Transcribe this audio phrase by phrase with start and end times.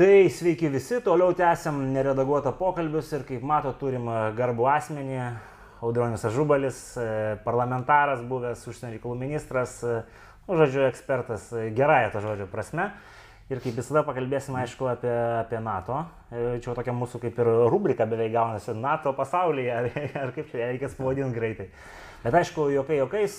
[0.00, 5.16] Tai sveiki visi, toliau tęsiam neredaguotą pokalbius ir kaip mato turim e, garbų asmenį,
[5.84, 7.08] Audronis Ažubalis, e,
[7.44, 9.98] parlamentaras, buvęs užsienio reikalų ministras, e,
[10.46, 12.86] nu, žodžiu, ekspertas gerąją to žodžio prasme.
[13.52, 15.12] Ir kaip visada pakalbėsim, aišku, apie,
[15.42, 15.98] apie NATO.
[16.32, 19.90] Čia tokia mūsų kaip ir rubrika beveik gaunasi NATO pasaulyje, ar,
[20.22, 21.68] ar kaip čia reikės pavadinti greitai.
[22.24, 23.36] Bet aišku, jokai jokais,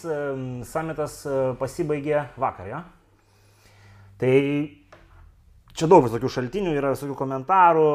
[0.69, 1.23] samitas
[1.57, 2.83] pasibaigė vakar, jo?
[4.21, 4.37] Tai
[5.71, 7.85] Čia daug visokių šaltinių, yra visokių komentarų,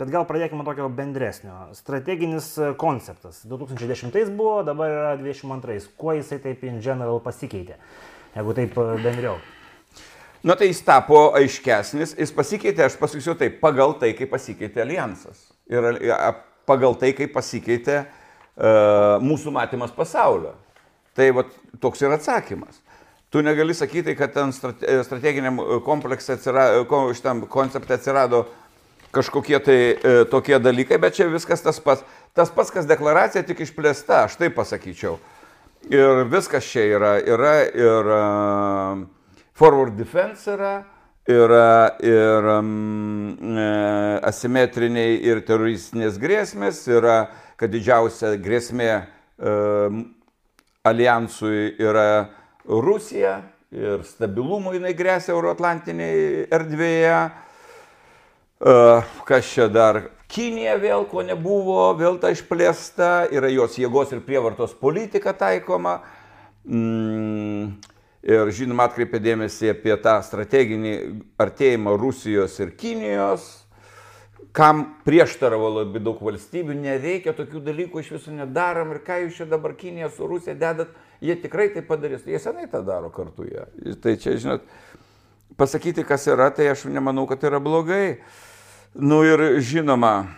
[0.00, 1.68] bet gal pradėkime tokio bendresnio.
[1.76, 3.42] Strateginis konceptas.
[3.48, 5.92] 2010 buvo, dabar yra 2022.
[6.00, 7.76] Kuo jisai taip in general pasikeitė,
[8.36, 9.36] jeigu taip bendriau?
[10.46, 15.48] Nu tai jis tapo aiškesnis, jis pasikeitė, aš pasakysiu taip, pagal tai, kaip pasikeitė alijansas.
[15.68, 15.84] Ir
[16.68, 20.54] pagal tai, kaip pasikeitė uh, mūsų matymas pasaulio.
[21.18, 21.44] Tai va,
[21.82, 22.78] toks yra atsakymas.
[23.30, 24.52] Tu negali sakyti, kad ten
[25.04, 28.46] strateginiam e, kompleksui atsirado, e, šitam konceptui atsirado
[29.12, 32.04] kažkokie tai e, tokie dalykai, bet čia viskas tas pats.
[32.32, 35.16] Tas pats, kas deklaracija, tik išplėsta, aš taip pasakyčiau.
[35.90, 37.10] Ir viskas čia yra.
[37.18, 39.00] Yra ir uh,
[39.58, 40.72] forward defense yra,
[41.26, 43.58] yra ir um,
[44.28, 47.18] asimetriniai ir teroristinės grėsmės, yra,
[47.58, 49.98] kad didžiausia grėsmė uh,
[50.86, 52.08] alijansui yra
[52.68, 53.40] Rusija
[53.72, 57.18] ir stabilumui jinai grėsia Euroatlantinėje erdvėje.
[58.60, 58.78] E,
[59.28, 60.02] kas čia dar?
[60.28, 66.02] Kinija vėl, ko nebuvo, vėl ta išplėsta, yra jos jėgos ir prievartos politika taikoma.
[66.68, 67.78] Mm,
[68.28, 70.92] ir žinoma, atkreipė dėmesį apie tą strateginį
[71.40, 73.46] artėjimą Rusijos ir Kinijos,
[74.52, 79.48] kam prieštaravo labai daug valstybių, nereikia tokių dalykų iš viso nedarom ir ką jūs čia
[79.48, 82.26] dabar Kinija su Rusija dedat jie tikrai tai padarys.
[82.26, 83.94] Jie senai tą daro kartu jie.
[84.02, 84.66] Tai čia, žinot,
[85.58, 88.18] pasakyti, kas yra, tai aš nemanau, kad yra blogai.
[88.94, 90.30] Nu ir žinoma,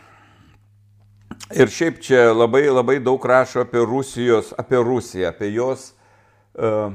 [1.55, 5.93] ir šiaip čia labai labai daug rašo apie Rusijos, apie Rusiją, apie jos
[6.59, 6.91] uh,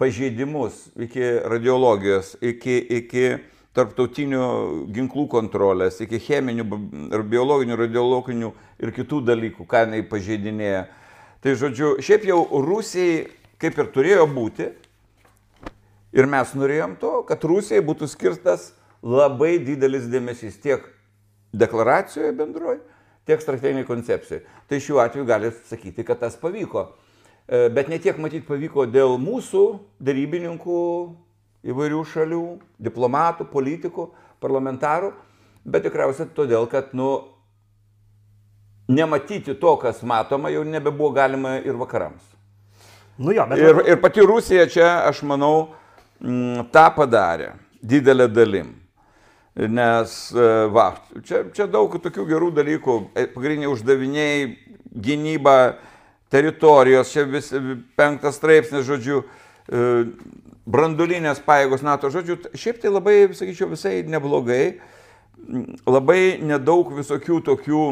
[0.00, 3.28] pažeidimus iki radiologijos, iki, iki
[3.76, 4.42] tarptautinių
[4.96, 6.64] ginklų kontrolės, iki cheminių,
[7.28, 10.86] biologinių, radiologinių ir kitų dalykų, ką jinai pažeidinėja.
[10.86, 11.02] Uh,
[11.44, 13.26] Tai žodžiu, šiaip jau Rusijai
[13.60, 14.68] kaip ir turėjo būti,
[16.16, 18.70] ir mes norėjom to, kad Rusijai būtų skirtas
[19.04, 20.84] labai didelis dėmesys tiek
[21.56, 22.80] deklaracijoje bendroje,
[23.28, 24.42] tiek strateginiai koncepcijai.
[24.68, 26.88] Tai šiuo atveju gali sakyti, kad tas pavyko.
[27.46, 29.62] E, bet ne tiek matyti pavyko dėl mūsų
[30.04, 30.80] darybininkų
[31.66, 32.42] įvairių šalių,
[32.82, 34.10] diplomatų, politikų,
[34.42, 35.14] parlamentarų,
[35.64, 37.08] bet tikriausiai todėl, kad, nu,
[38.88, 42.22] nematyti to, kas matoma, jau nebebuvo galima ir vakarams.
[43.18, 43.58] Nu jo, bet...
[43.58, 45.70] ir, ir pati Rusija čia, aš manau,
[46.20, 48.74] m, mm, tą padarė didelę dalim.
[49.56, 50.90] Nes, e, va,
[51.24, 54.50] čia, čia daug tokių gerų dalykų, e, pagrindiniai uždaviniai,
[54.92, 55.56] gynyba,
[56.32, 57.48] teritorijos, čia vis
[57.96, 59.86] penktas straipsnis, žodžiu, e,
[60.68, 64.76] brandulinės pajėgos NATO, žodžiu, šiaip tai labai, sakyčiau, visai neblogai,
[65.86, 67.82] labai nedaug visokių tokių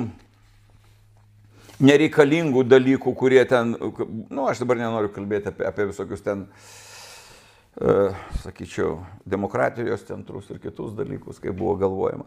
[1.84, 8.24] nereikalingų dalykų, kurie ten, na, nu, aš dabar nenoriu kalbėti apie, apie visokius ten, uh,
[8.42, 12.26] sakyčiau, demokratijos centrus ir kitus dalykus, kaip buvo galvojama.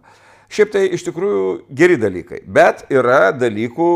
[0.52, 3.90] Šiaip tai iš tikrųjų geri dalykai, bet yra dalykų,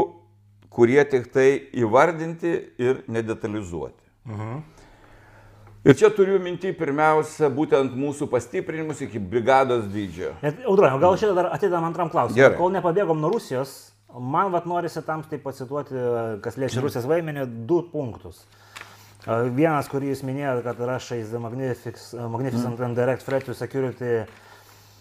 [0.72, 4.00] kurie tik tai įvardinti ir nedetalizuoti.
[4.28, 4.62] Mhm.
[5.82, 10.36] Ir čia turiu minti pirmiausia būtent mūsų pastiprinimus iki brigados dydžio.
[10.70, 12.52] Audronio, gal šitą dar atidam antram klausimui.
[12.60, 15.96] Kol nepabėgom nuo Rusijos, Man vat norisi tam tai pacituoti,
[16.44, 18.44] kas liečia Rusijos vaidmenį, du punktus.
[19.26, 22.86] Vienas, kurį jūs minėjote, kad is the magnificent mm.
[22.86, 24.26] and direct threat to security.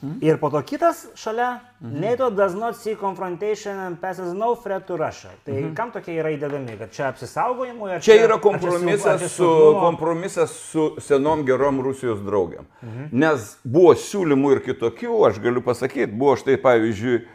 [0.03, 0.16] Mm.
[0.25, 2.10] Ir po to kitas šalia, mm -hmm.
[2.10, 5.28] NATO does not see confrontation and passes no threat to Russia.
[5.44, 5.75] Tai mm -hmm.
[5.75, 7.91] kam tokie yra įdedami, kad čia apsisaugojimui?
[7.91, 12.65] Čia, čia yra kompromisas, su, kompromisas su senom gerom Rusijos draugiam.
[12.83, 13.09] Mm -hmm.
[13.13, 17.27] Nes buvo siūlymų ir kitokių, aš galiu pasakyti, buvo štai pavyzdžiui,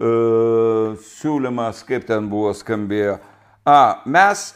[0.00, 3.18] siūlymas, kaip ten buvo skambėjo.
[3.68, 4.48] A, mes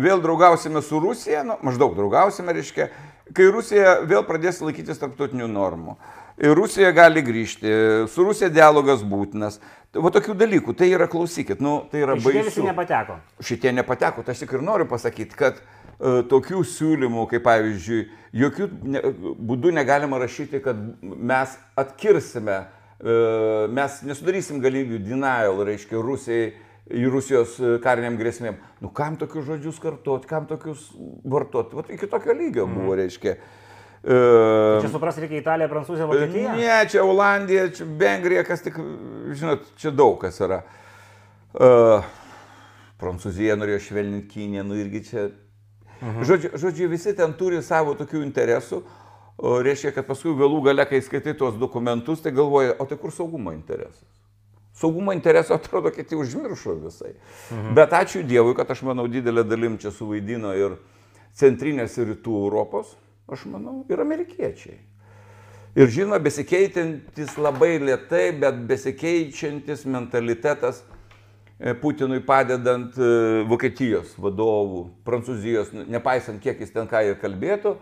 [0.00, 2.88] vėl draugausime su Rusija, nu, maždaug draugausime, reiškia,
[3.34, 5.96] kai Rusija vėl pradės laikytis tarptautinių normų.
[6.42, 7.70] Ir Rusija gali grįžti,
[8.10, 9.60] su Rusija dialogas būtinas.
[9.94, 12.32] Va tokių dalykų, tai yra, klausykit, nu, tai yra baisu.
[12.32, 13.18] Šitie visi nepateko.
[13.38, 18.00] Šitie nepateko, tai aš tik ir noriu pasakyti, kad uh, tokių siūlymų, kaip pavyzdžiui,
[18.34, 19.04] jokių ne,
[19.38, 22.72] būdų negalima rašyti, kad mes atkirsime uh,
[23.04, 26.52] mes nesudarysim galimybių denial, reiškia, Rusijai
[26.92, 28.58] į Rusijos e, kariniam grėsmėm.
[28.84, 30.90] Nu, kam tokius žodžius kartuoti, kam tokius
[31.24, 31.76] vartoti?
[31.78, 32.98] Vat iki tokio lygio buvo, mm.
[33.00, 33.36] reiškia.
[34.04, 34.18] E,
[34.84, 36.56] Čia supras reikia Italija, Prancūzija, Vokietija.
[36.58, 38.76] Ne, čia Olandija, čia Vengrija, kas tik,
[39.32, 40.60] žinot, čia daug kas yra.
[41.54, 42.02] Uh,
[42.98, 45.28] Prancūzija norėjo švelninti Kiniją, nu irgi čia.
[46.00, 46.24] Mhm.
[46.26, 48.82] Žodžiu, žodžiu, visi ten turi savo tokių interesų.
[49.36, 53.12] O reiškia, kad paskui galų gale, kai skaitai tuos dokumentus, tai galvoja, o tai kur
[53.12, 54.04] saugumo interesas?
[54.74, 57.14] Saugumo interesą atrodo, kad jį užmiršo visai.
[57.50, 57.74] Mhm.
[57.78, 60.78] Bet ačiū Dievui, kad aš manau didelę dalim čia suvaidino ir
[61.34, 62.94] centrinės ir rytų Europos
[63.28, 64.76] aš manau, ir amerikiečiai.
[65.74, 70.84] Ir žinoma, besikeitintis labai lietai, bet besikeičiantis mentalitetas
[71.58, 73.08] e, Putinui padedant e,
[73.50, 77.74] Vokietijos vadovų, Prancūzijos, nepaisant kiek jis ten ką ir kalbėtų,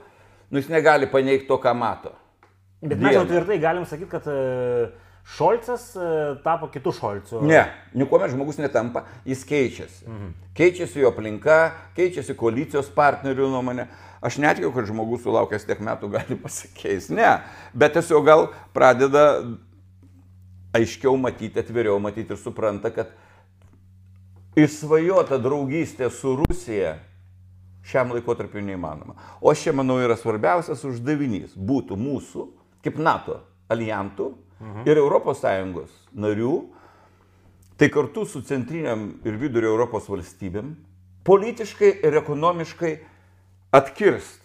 [0.53, 2.13] nu jis negali paneigti to, ką mato.
[2.83, 4.91] Bet mes jau tvirtai galim sakyti, kad e,
[5.33, 5.85] Šolcas
[6.43, 7.43] tapo kitų Šolcų.
[7.47, 7.63] Ne,
[7.95, 10.07] niekuomet žmogus netampa, jis keičiasi.
[10.09, 10.33] Mhm.
[10.59, 11.59] Keičiasi jo aplinka,
[11.97, 13.87] keičiasi koalicijos partnerių nuomonė.
[14.23, 17.15] Aš netikiu, kad žmogus sulaukęs tiek metų gali pasikeisti.
[17.19, 17.37] Ne,
[17.75, 19.25] bet tiesiog gal pradeda
[20.77, 23.15] aiškiau matyti, atviriau matyti ir supranta, kad
[24.59, 26.97] išsvajota draugystė su Rusija
[27.87, 29.17] šiam laikotarpiu neįmanoma.
[29.41, 32.47] O čia, manau, yra svarbiausias uždavinys- būtų mūsų,
[32.83, 33.41] kaip NATO
[33.71, 34.87] alijantų mhm.
[34.87, 36.55] ir ES narių,
[37.77, 40.77] tai kartu su centriniam ir vidurio Europos valstybėm,
[41.25, 42.99] politiškai ir ekonomiškai
[43.73, 44.41] atkirst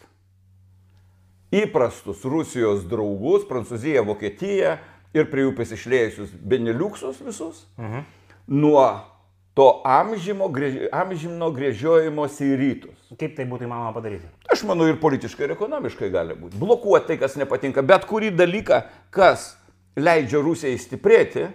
[1.52, 4.78] įprastus Rusijos draugus, Prancūziją, Vokietiją
[5.14, 8.04] ir prie jų pasišlėjusius Beneliuksus visus, mhm.
[8.48, 9.17] nuo
[9.58, 10.52] to amžimo,
[10.94, 12.98] amžino grėžiojimosi į rytus.
[13.18, 14.30] Kaip tai būtų įmanoma padaryti?
[14.54, 16.60] Aš manau ir politiškai, ir ekonomiškai gali būti.
[16.62, 19.56] Blokuoti tai, kas nepatinka, bet kurį dalyką, kas
[19.98, 21.48] leidžia Rusijai stiprėti,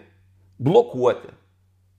[0.58, 1.30] blokuoti.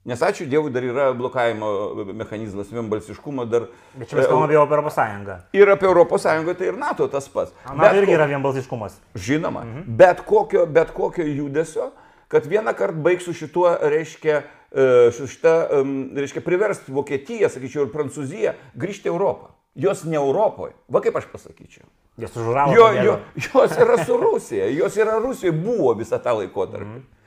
[0.04, 1.68] Nes ačiū Dievui dar yra blokavimo
[2.12, 3.70] mechanizmas, vienbalsiškumo dar.
[3.94, 5.36] Bet čia mes kalbame apie Europos Sąjungą.
[5.56, 7.54] Ir apie Europos Sąjungą tai ir NATO tas pats.
[7.72, 8.18] Na, irgi ko...
[8.18, 8.98] yra vienbalsiškumas.
[9.16, 9.96] Žinoma, mhm.
[9.96, 11.94] bet, kokio, bet kokio judesio,
[12.28, 14.63] kad vieną kartą baigsiu šituo, reiškia, e, su
[15.14, 15.54] šitą,
[16.18, 19.52] reiškia, priversti Vokietiją, sakyčiau, ir Prancūziją grįžti į Europą.
[19.74, 20.74] Jos ne Europoje.
[20.90, 21.86] Va kaip aš pasakyčiau.
[22.18, 22.74] Jos užuravo.
[22.74, 24.68] Jo, jo, jos yra su Rusija.
[24.70, 26.98] Jos yra Rusijoje, buvo visą tą laikotarpį.
[27.00, 27.22] Mhm.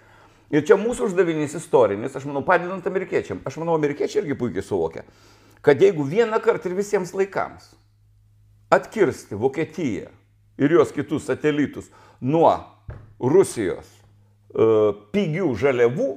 [0.55, 3.41] Ir čia mūsų uždavinys istorinis, aš manau, padedant amerikiečiam.
[3.47, 5.03] Aš manau, amerikiečiai irgi puikiai suvokia,
[5.65, 7.73] kad jeigu vieną kartą ir visiems laikams
[8.71, 10.07] atkirsti Vokietiją
[10.57, 11.89] ir jos kitus satelitus
[12.23, 12.53] nuo
[13.19, 16.07] Rusijos uh, pigių žaliavų,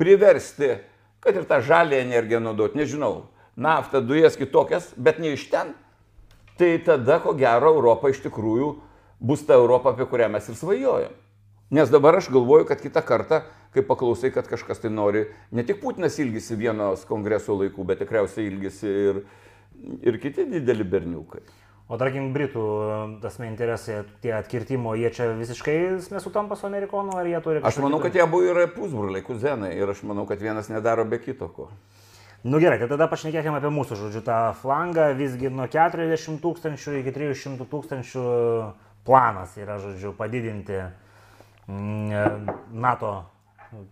[0.00, 0.78] priversti,
[1.20, 3.28] kad ir tą žalę energiją naudoti, nežinau,
[3.60, 5.74] naftą, dujas kitokias, bet ne iš ten,
[6.56, 8.74] tai tada, ko gero, Europa iš tikrųjų
[9.20, 11.12] bus ta Europa, apie kurią mes ir svajojam.
[11.70, 15.78] Nes dabar aš galvoju, kad kitą kartą, kai paklausai, kad kažkas tai nori, ne tik
[15.82, 19.20] Putinas ilgisi vienos kongreso laikų, bet tikriausiai ilgisi ir,
[20.02, 21.44] ir kiti dideli berniukai.
[21.90, 22.64] O tarkim, Britų
[23.22, 25.74] tas interesai, tie atkirtimo, jie čia visiškai
[26.14, 27.62] nesutampa su amerikonu, ar jie turi...
[27.66, 31.18] Aš manau, kad jie abu yra pusbroliai, kuzenai ir aš manau, kad vienas nedaro be
[31.18, 31.66] kito ko.
[32.46, 37.12] Nu gerai, tai tada pašnekėkime apie mūsų, žodžiu, tą flangą, visgi nuo 40 tūkstančių iki
[37.18, 38.24] 300 tūkstančių
[39.04, 40.78] planas yra, žodžiu, padidinti
[41.70, 43.10] Mm, NATO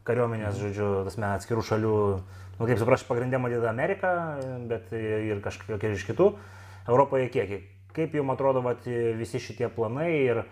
[0.07, 1.97] kariuomenės, žodžiu, tasme, atskirų šalių,
[2.59, 4.13] nu, kaip suprasti, pagrindė matyti Ameriką,
[4.71, 6.33] bet ir kažkokie iš kitų.
[6.89, 7.53] Europoje kiek?
[7.97, 8.87] Kaip jums atrodo vat,
[9.19, 10.43] visi šitie planai ir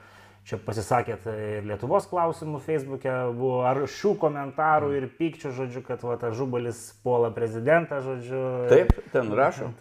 [0.46, 6.14] čia pasisakėt ir Lietuvos klausimų Facebook'e buvo, ar šių komentarų ir pykčių, žodžiu, kad va,
[6.20, 8.42] ta žubalis puola prezidentą, žodžiu.
[8.70, 9.72] Taip, ten rašo.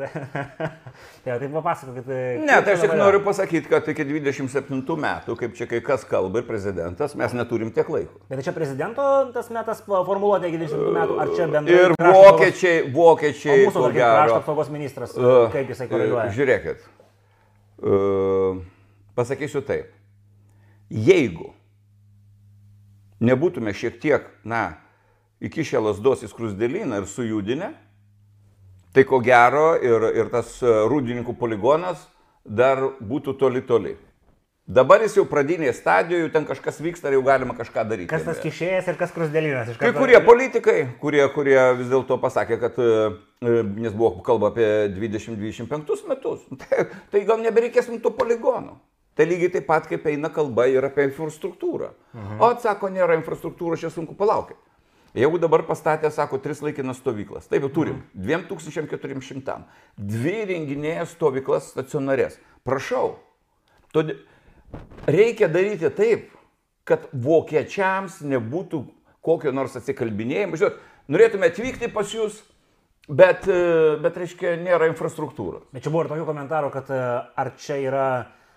[1.28, 2.10] ja, tai papasakokit.
[2.42, 6.42] Ne, tai aš tik noriu pasakyti, kad iki 27 metų, kaip čia kai kas kalba
[6.42, 8.18] ir prezidentas, mes neturim tiek laiko.
[8.32, 9.06] Bet čia prezidento
[9.38, 11.78] tas metas formuluotė iki 27 metų, ar čia bendrai?
[11.78, 13.62] Ir vokiečiai, vokiečiai.
[13.70, 16.32] Mūsų krašto apsaugos ministras, uh, kaip jisai koreguoja?
[16.34, 16.94] Žiūrėkit.
[19.16, 19.92] Pasakysiu taip
[20.90, 21.50] Jeigu
[23.26, 24.78] nebūtume šiek tiek, na,
[25.42, 27.72] įkišę lasdos į skrusdėlyną ir sujudinę,
[28.94, 32.06] tai ko gero ir, ir tas e, rūdininkų poligonas
[32.46, 33.96] dar būtų toli toli.
[34.66, 38.10] Dabar jis jau pradinėje stadijoje, ten kažkas vyksta ir jau galima kažką daryti.
[38.10, 39.76] Kas tas kišėjas ir kas krusdėlynas?
[39.78, 43.12] Kai kurie politikai, kurie, kurie vis dėlto pasakė, kad, e,
[43.46, 48.74] e, nes buvo kalba apie 20-25 metus, tai, tai gal nebereikės mums tų poligonų.
[49.16, 51.94] Tai lygiai taip pat, kaip eina kalba ir apie infrastruktūrą.
[52.18, 52.42] Mhm.
[52.42, 54.58] O atsako, nėra infrastruktūros, čia sunku palaukti.
[55.16, 58.50] Jeigu dabar pastatė, sako, tris laikinas stovyklas, taip turim, mhm.
[58.50, 59.62] 2400,
[59.96, 62.42] dvi renginėjas stovyklas stacionarės.
[62.66, 63.20] Prašau,
[63.94, 64.26] todėl
[65.10, 66.32] reikia daryti taip,
[66.86, 68.82] kad vokiečiams nebūtų
[69.26, 70.60] kokio nors atsikalbinėjimo.
[70.60, 70.78] Žinot,
[71.10, 72.38] norėtume atvykti pas jūs,
[73.10, 73.48] bet,
[74.04, 75.66] bet reiškia, nėra infrastruktūros.
[75.74, 78.08] Bet čia buvo ir tokių komentarų, kad ar čia yra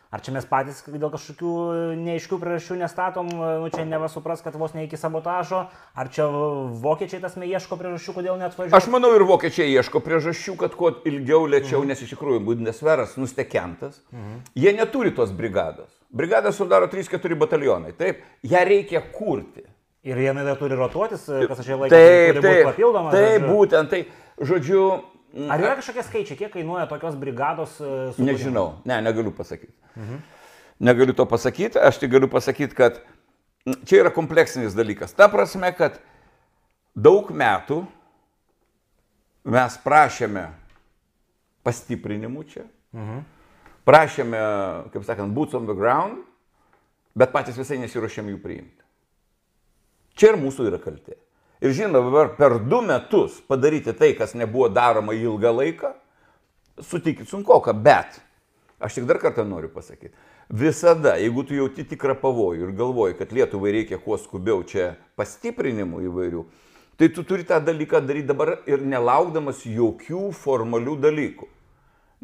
[0.08, 1.50] Ar čia mes patys dėl kažkokių
[2.00, 6.24] neaiškių priežasčių nestatom, nu čia neva supras, kad vos ne iki sabotažo, ar čia
[6.80, 8.78] vokiečiai tas ieško priežasčių, kodėl net važiuoja?
[8.78, 11.92] Aš manau ir vokiečiai ieško priežasčių, kad kuo ilgiau lėčiau, mhm.
[11.92, 14.40] nes iš tikrųjų Bundesveras nustekentas, mhm.
[14.56, 15.92] jie neturi tos brigados.
[16.08, 19.66] Brigadą sudaro 3-4 batalionai, taip, ją reikia kurti.
[20.08, 23.12] Ir jinai dar turi rotuotis, kas aš jau laikau, taip, taip, papildoma.
[23.12, 24.06] Taip, būtent, tai,
[24.40, 24.86] žodžiu,
[25.46, 27.76] Ar yra kažkokie skaičiai, kiek kainuoja tokios brigados?
[27.78, 28.24] Sukūrimas?
[28.26, 29.74] Nežinau, ne, negaliu pasakyti.
[29.94, 30.22] Mhm.
[30.88, 33.00] Negaliu to pasakyti, aš tik galiu pasakyti, kad
[33.86, 35.14] čia yra kompleksinis dalykas.
[35.14, 35.98] Ta prasme, kad
[36.94, 37.82] daug metų
[39.48, 40.48] mes prašėme
[41.66, 42.64] pastiprinimų čia,
[42.96, 43.22] mhm.
[43.88, 44.42] prašėme,
[44.94, 46.24] kaip sakant, boots on the ground,
[47.18, 48.84] bet patys visai nesiuošėm jų priimti.
[50.18, 51.14] Čia ir mūsų yra kaltė.
[51.60, 55.92] Ir žinoma, dabar per du metus padaryti tai, kas nebuvo daroma ilgą laiką,
[56.86, 58.20] sutikit sunkoka, bet
[58.78, 60.14] aš tik dar kartą noriu pasakyti.
[60.48, 66.06] Visada, jeigu tu jauti tikrą pavojų ir galvoji, kad Lietuvai reikia kuo skubiau čia pastiprinimų
[66.06, 66.44] įvairių,
[66.96, 71.50] tai tu turi tą dalyką daryti dabar ir nelaukdamas jokių formalių dalykų.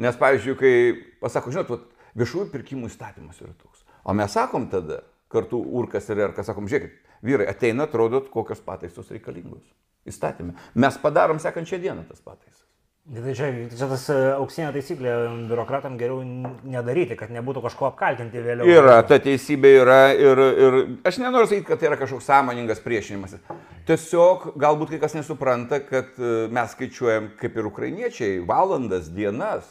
[0.01, 0.73] Nes, pavyzdžiui, kai
[1.21, 3.85] pasako, žinot, viešųjų pirkimų įstatymas yra toks.
[4.07, 9.11] O mes sakom tada, kartu Urkas ir Erkas, sakom, žiūrėkit, Vyrai ateina, atrodo, kokios pataisos
[9.15, 9.65] reikalingos.
[10.09, 10.59] Įstatymė.
[10.77, 12.65] Mes padarom sekančią dieną tas pataisas.
[13.05, 15.11] Tai čia, čia tas e, auksinė taisyklė,
[15.51, 18.65] biurokratam geriau nedaryti, kad nebūtų kažko apkaltinti vėliau.
[18.65, 23.37] Yra, ta teisybė yra ir, ir aš nenoriu sakyti, kad tai yra kažkoks sąmoningas priešinimas.
[23.85, 29.69] Tiesiog galbūt kai kas nesupranta, kad e, mes skaičiuojam kaip ir ukrainiečiai valandas, dienas,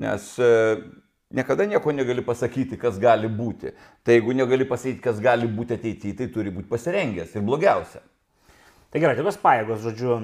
[0.00, 0.50] nes e,
[1.32, 3.72] niekada nieko negali pasakyti, kas gali būti.
[4.04, 8.02] Tai jeigu negali pasakyti, kas gali būti ateityje, tai turi būti pasirengęs ir blogiausia.
[8.92, 10.16] Tai gerai, tokios pajėgos, žodžiu,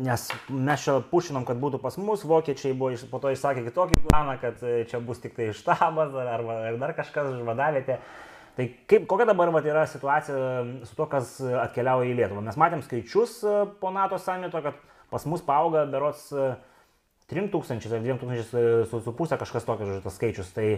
[0.00, 4.38] nes mes čia pušinom, kad būtų pas mus, vokiečiai buvo po to išsakę kitokį planą,
[4.40, 7.98] kad e, čia bus tik tai štabas ar, ar dar kažkas žvadavietė.
[8.58, 10.38] Tai kaip, kokia dabar vat, yra situacija
[10.88, 11.36] su to, kas
[11.66, 12.40] atkeliauja į Lietuvą?
[12.46, 14.80] Mes matėm skaičius e, po NATO samito, kad
[15.12, 16.30] pas mus paauga berots
[17.28, 20.52] 3000 ar 2000 su, su pusė kažkas tokio, žodžiu, tas skaičius.
[20.56, 20.68] Tai...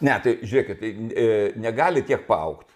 [0.00, 2.72] Ne, tai žiūrėkit, tai e, negali tiek paaukti.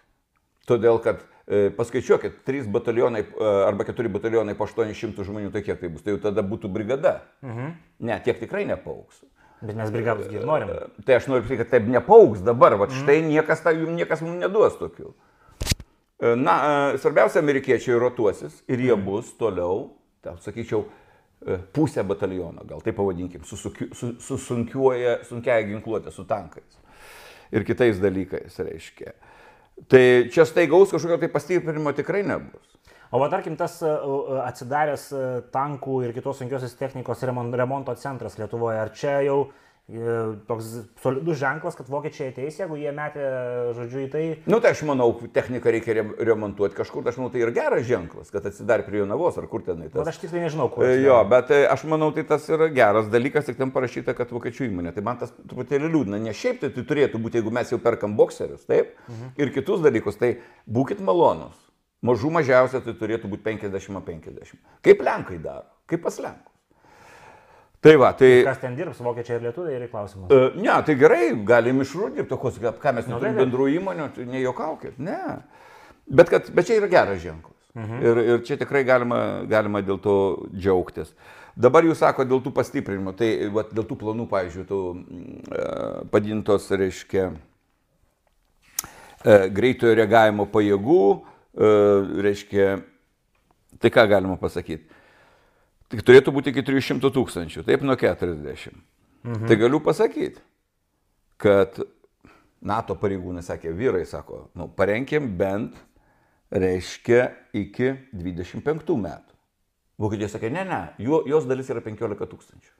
[0.69, 5.81] Todėl, kad e, paskaičiuokit, 3 batalionai e, arba 4 batalionai po 800 žmonių, tai kiek
[5.81, 6.05] tai bus?
[6.05, 7.23] Tai jau tada būtų brigada.
[7.45, 7.71] Mhm.
[8.05, 9.23] Ne, tiek tikrai nepauks.
[9.65, 10.69] Bet mes brigados ir norim.
[10.69, 13.31] E, tai aš noriu pasakyti, kad taip nepauks dabar, va štai mhm.
[13.33, 15.15] niekas, ta, jums niekas mums neduos tokių.
[16.21, 16.59] E, na,
[16.93, 19.09] e, svarbiausia, amerikiečiai rotuosis ir jie mhm.
[19.09, 21.04] bus toliau, tai sakyčiau, E,
[21.77, 26.81] pusę bataliono, gal taip pavadinkim, su, su, su, su sunkiuoja, sunkiaja ginkluotė, su tankais
[27.55, 29.15] ir kitais dalykais, reiškia.
[29.91, 32.71] Tai čia staigaus kažkokio tai pastiprinimo tikrai nebus.
[33.15, 33.91] O va tarkim tas e,
[34.43, 35.25] atsidaręs e,
[35.55, 39.39] tankų ir kitos sunkiosios technikos remonto centras Lietuvoje, ar čia jau
[40.49, 40.65] toks
[41.03, 43.25] solidus ženklas, kad vokiečiai ateis, jeigu jie metė,
[43.77, 44.23] žodžiu, į tai.
[44.47, 47.85] Na, nu, tai aš manau, techniką reikia remontuoti kažkur, tai aš manau, tai ir geras
[47.85, 49.91] ženklas, kad atsidarė prie Jonavos ar kur tenai.
[49.91, 49.99] Tas.
[49.99, 50.87] Bet aš tiksliai nežinau, kur.
[50.89, 54.33] E, jo, bet e, aš manau, tai tas yra geras dalykas, tik ten parašyta, kad
[54.33, 54.95] vokiečių įmonė.
[54.97, 58.17] Tai man tas truputėlį liūdna, ne šiaip tai, tai turėtų būti, jeigu mes jau perkam
[58.17, 59.37] bokserius, taip, mhm.
[59.37, 61.61] ir kitus dalykus, tai būkite malonus.
[62.05, 64.59] Mažų mažiausia tai turėtų būti 50-50.
[64.85, 66.54] Kaip Lenkai daro, kaip pas Lenkus.
[67.85, 68.41] Tai va, tai...
[68.47, 70.31] Kas ten dirbs, vokiečiai ir lietuviai, yra klausimas.
[70.33, 74.97] Uh, ne, tai gerai, galim išrūdyti, tokios, ką mes nu, neturime bendrų įmonių, tai nejuokaukit,
[75.05, 75.19] ne.
[76.09, 77.59] Bet, kad, bet čia yra geras ženklas.
[77.77, 78.01] Mhm.
[78.07, 79.19] Ir, ir čia tikrai galima,
[79.51, 80.17] galima dėl to
[80.55, 81.13] džiaugtis.
[81.61, 86.73] Dabar jūs sako dėl tų pastiprinimų, tai va, dėl tų planų, pavyzdžiui, tų uh, padintos,
[86.73, 87.29] reiškia,
[88.81, 92.73] uh, greitojo reagavimo pajėgų, uh, reiškia,
[93.77, 94.94] tai ką galima pasakyti?
[95.93, 98.73] Tik turėtų būti iki 300 tūkstančių, taip nuo 40.
[99.25, 99.49] Mhm.
[99.49, 100.41] Tai galiu pasakyti,
[101.41, 101.81] kad
[102.65, 105.77] NATO pareigūnai sakė, vyrai sako, nu, parenkim bent,
[106.55, 109.37] reiškia, iki 25 metų.
[110.01, 112.73] Vokietija sakė, ne, ne, jos dalis yra 15 tūkstančių.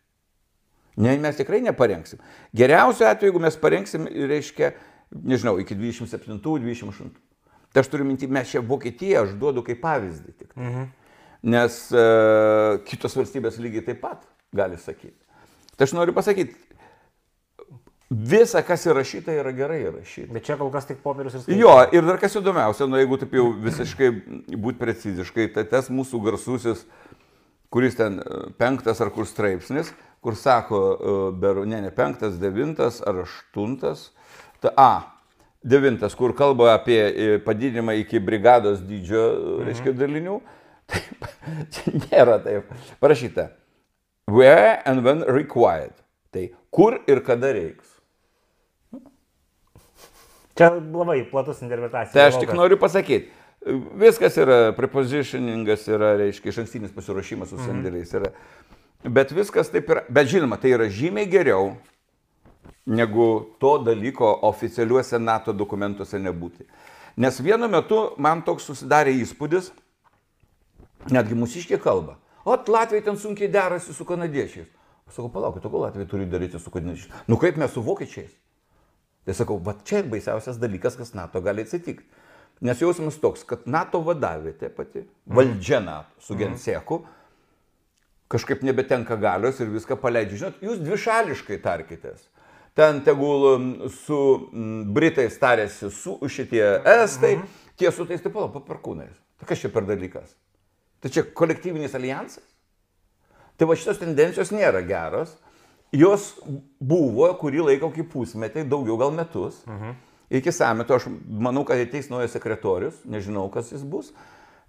[1.05, 2.21] Ne, mes tikrai neparengsim.
[2.55, 4.73] Geriausiu atveju, jeigu mes parengsim, reiškia,
[5.15, 7.15] nežinau, iki 27-28.
[7.75, 10.53] Tai aš turiu minti, mes čia Vokietiją aš duodu kaip pavyzdį tik.
[10.55, 10.93] Mhm
[11.45, 12.05] nes e,
[12.89, 14.25] kitos valstybės lygiai taip pat
[14.55, 15.19] gali sakyti.
[15.75, 16.57] Tai aš noriu pasakyti,
[18.09, 20.33] visa, kas įrašyta, yra gerai įrašyta.
[20.35, 21.61] Bet čia kol kas tik popierius ir skaičius.
[21.61, 24.11] Jo, ir dar kas įdomiausia, nu jeigu taip jau visiškai
[24.55, 26.85] būt preciziškai, tai tas mūsų garsusis,
[27.75, 29.93] kuris ten e, penktas ar kur straipsnis,
[30.25, 34.13] kur sako, e, beru, ne, ne penktas, devintas ar aštuntas,
[34.63, 34.93] ta, a,
[35.61, 39.65] devintas, kur kalba apie e, padidinimą iki brigados dydžio, mhm.
[39.69, 40.39] reiškia, dalinių.
[40.41, 40.61] Mhm
[40.91, 41.29] Taip,
[41.75, 42.73] čia nėra taip.
[43.03, 43.51] Parašyta.
[44.31, 45.95] Where and when required.
[46.35, 47.91] Tai kur ir kada reiks.
[50.55, 52.15] Čia labai platus interpretacija.
[52.15, 53.31] Tai aš tik noriu pasakyti,
[53.99, 58.31] viskas yra, prepositioningas yra, reiškia, iš ankstinis pasiruošimas su sandėliais yra.
[59.05, 61.75] Bet viskas taip yra, bet žinoma, tai yra žymiai geriau
[62.87, 63.29] negu
[63.61, 66.69] to dalyko oficialiuose NATO dokumentuose nebūti.
[67.17, 69.73] Nes vienu metu man toks susidarė įspūdis,
[71.13, 72.19] netgi mūsiškė kalba.
[72.45, 74.69] O Latvijai ten sunkiai derasi su kanadiečiais.
[75.09, 77.13] Aš sakau, palaukit, o ko Latvijai turi daryti su kanadiečiais?
[77.29, 78.33] Nu kaip mes su vokiečiais?
[79.25, 82.05] Tai sakau, va čia baisiausias dalykas, kas NATO gali atsitikti.
[82.65, 87.01] Nes jausmas toks, kad NATO vadavėte pati, valdžia NATO su Genseku,
[88.31, 90.45] kažkaip nebetenka galios ir viską paleidžia.
[90.45, 92.29] Žinot, jūs dvišališkai tarkitės
[92.75, 93.45] ten tegul
[94.05, 94.21] su
[94.95, 96.65] Britais tarėsi su šitie
[96.97, 97.61] estai, mhm.
[97.79, 99.15] tie su tais taip pat paparkūnais.
[99.39, 100.35] Tai kas čia per dalykas?
[101.05, 102.45] Tai čia kolektyvinis alijansas?
[103.61, 105.35] Tai va šitos tendencijos nėra geros.
[105.95, 106.31] Jos
[106.81, 109.61] buvo kurį laiką, kaip pusmetį, daugiau gal metus.
[109.69, 109.99] Mhm.
[110.35, 114.09] Iki sameto aš manau, kad ateis naujas sekretorius, nežinau, kas jis bus.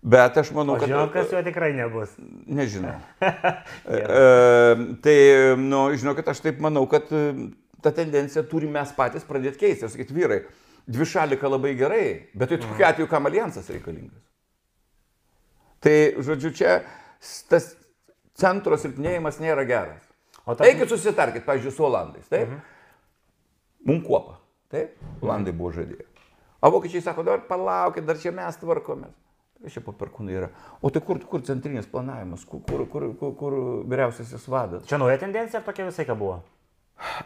[0.04, 0.92] Bet aš manau, kad...
[0.92, 2.12] Žinau, kas jo tikrai nebus.
[2.60, 3.00] Nežinau.
[3.24, 4.04] e,
[5.02, 5.16] tai,
[5.58, 9.90] nu, žinokit, aš taip manau, kad tą tendenciją turime mes patys pradėti keisti.
[9.90, 10.44] Sakyti, vyrai,
[10.86, 14.25] dvi šalika labai gerai, bet tai tokiu atveju kam alijansas reikalingas.
[15.86, 16.80] Tai, žodžiu, čia
[17.52, 17.76] tas
[18.34, 20.02] centro silpnėjimas nėra geras.
[20.46, 20.66] O ta...
[20.66, 22.50] Eikit susitarkit, pavyzdžiui, su Olandais, taip?
[22.50, 22.64] Mhm.
[23.86, 24.40] Mums kuopa,
[24.74, 24.98] taip?
[25.22, 26.08] Olandai buvo žadėję.
[26.66, 29.14] O vokiečiai sako, dar palaukit, dar čia mes tvarkomės.
[29.62, 30.50] Kas čia paperkūnai yra?
[30.82, 34.86] O tai kur, kur centrinis planavimas, kur, kur, kur, kur, kur vyriausiasis vadas?
[34.90, 36.40] Čia nauja tendencija ar tokia visai ką buvo?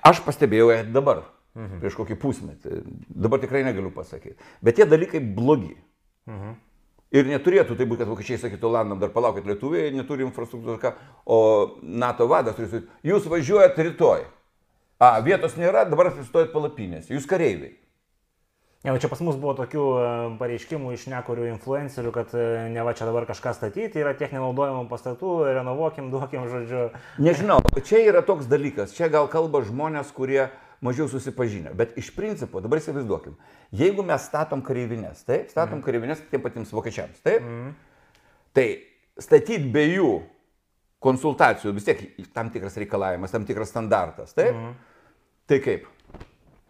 [0.05, 1.23] Aš pastebėjau ją dabar,
[1.55, 1.79] mhm.
[1.79, 2.81] prieš kokį pusmetį.
[3.07, 4.35] Dabar tikrai negaliu pasakyti.
[4.63, 5.77] Bet tie dalykai blogi.
[6.27, 6.57] Mhm.
[7.09, 11.39] Ir neturėtų tai būti, kad vokiečiai sakytų, Olandam dar palaukit, lietuviai neturi infrastruktūros, o
[11.81, 14.27] NATO vadas turi sakyti, jūs važiuojate rytoj.
[14.99, 17.79] A, vietos nėra, dabar atsistojat palapinės, jūs kareiviai.
[18.83, 20.03] Ne, čia pas mus buvo tokių e,
[20.39, 24.85] pareiškimų iš nekurių influencerių, kad e, ne va čia dabar kažką statyti, yra tiek nenaudojamų
[24.87, 26.85] pastatų, renovuokim, duokim, žodžiu.
[27.19, 30.45] Nežinau, čia yra toks dalykas, čia gal kalba žmonės, kurie
[30.85, 33.35] mažiau susipažinę, bet iš principo, dabar įsivaizduokim,
[33.75, 35.85] jeigu mes statom kareivinės, taip, statom mm.
[35.85, 37.72] kareivinės tiem patiems vokiečiams, taip, mm.
[38.55, 38.68] tai
[39.20, 40.11] statyti be jų
[41.03, 42.03] konsultacijų vis tiek
[42.35, 44.75] tam tikras reikalavimas, tam tikras standartas, taip, mm.
[45.51, 45.87] tai kaip?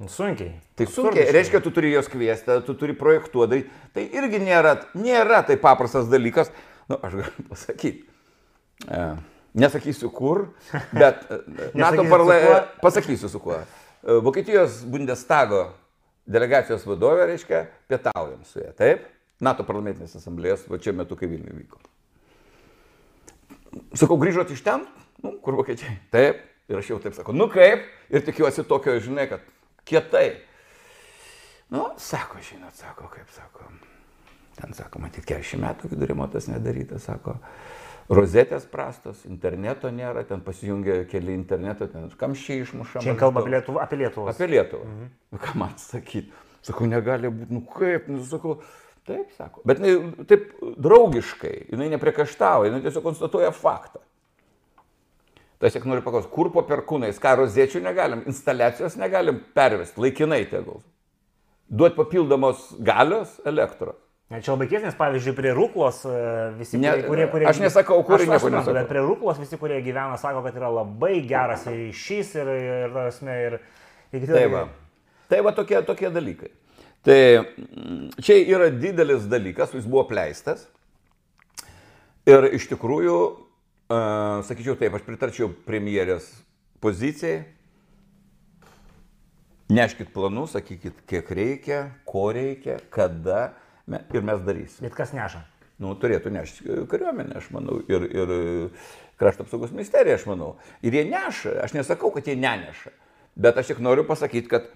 [0.08, 0.54] Sunkiai.
[0.80, 1.28] Tai sunkiai.
[1.36, 3.66] Reiškia, tu turi jos kviesti, tu turi projektuoti.
[3.92, 6.54] Tai irgi nėra, nėra tai paprastas dalykas.
[6.88, 8.06] Na, nu, aš galiu pasakyti.
[8.88, 9.02] E,
[9.60, 10.46] nesakysiu kur,
[10.96, 11.42] bet e,
[11.84, 12.62] NATO parlamente.
[12.80, 13.60] Pasakysiu su kuo.
[14.04, 15.66] E, Vokietijos Bundestago
[16.30, 18.74] delegacijos vadovė, reiškia, pietaujam su ja.
[18.78, 19.08] Taip?
[19.44, 21.80] NATO parlamentinės asamblėjos, va čia metu, kai Vilniuje vyko.
[23.98, 24.84] Sakau, grįžot iš ten,
[25.24, 25.96] nu, kur vokiečiai.
[26.14, 26.46] Taip.
[26.70, 27.88] Ir aš jau taip sakau, nu kaip.
[28.14, 29.46] Ir tikiuosi tokio, žinai, kad
[29.90, 30.38] kietai.
[31.74, 33.66] Nu, sako, žinot, sako, kaip sako.
[34.60, 37.38] Ten sako, matyt, 40 metų vidurimotas nedarytas, sako.
[38.10, 43.06] Rozetės prastos, interneto nėra, ten pasijungia keli interneto, ten kamščiai išmušama.
[43.06, 43.84] Čia kalba apie Lietuvą.
[43.84, 44.34] Apie Lietuvą.
[44.34, 44.88] Apie Lietuvą.
[44.90, 45.12] Mhm.
[45.32, 46.34] Nu, ką man sakyti?
[46.66, 48.58] Sakau, negali būti, nu kaip, nu sakau,
[49.08, 49.62] taip, sako.
[49.70, 50.50] Bet jinai taip
[50.82, 54.02] draugiškai, jinai nepriekaštauja, jinai tiesiog konstatuoja faktą.
[55.60, 60.46] Tai aš tik noriu paklausti, kur po perkūnais, ką roziečių negalim, instaliacijos negalim pervesti, laikinai
[60.50, 60.80] tegul.
[61.70, 64.00] Duoti papildomos galios elektros.
[64.30, 66.18] Čia labai keistas, pavyzdžiui, prie Rūklos e,
[66.60, 67.48] visi, ne, kurie, kurie...
[67.50, 68.76] Aš nesakau, kur aš nesakau.
[68.78, 73.58] Bet prie Rūklos visi, kurie gyvena, sako, kad yra labai geras ryšys ir, ir, ir,
[74.14, 74.68] ir, ir tai va.
[75.34, 76.52] Tai va tokie, tokie dalykai.
[77.06, 80.68] Tai mm, čia yra didelis dalykas, jis buvo pleistas.
[82.30, 83.20] Ir iš tikrųjų
[83.90, 86.28] Uh, sakyčiau taip, aš pritarčiau premjerės
[86.78, 87.40] pozicijai.
[89.74, 93.48] Neškit planus, sakykit, kiek reikia, ko reikia, kada
[94.14, 94.84] ir mes darysim.
[94.86, 95.44] Bet kas neša?
[95.80, 98.32] Nu, turėtų nešti kariuomenė, aš manau, ir, ir
[99.20, 100.58] krašto apsaugos ministerija, aš manau.
[100.84, 102.92] Ir jie neša, aš nesakau, kad jie neneša,
[103.40, 104.68] bet aš tik noriu pasakyti, kad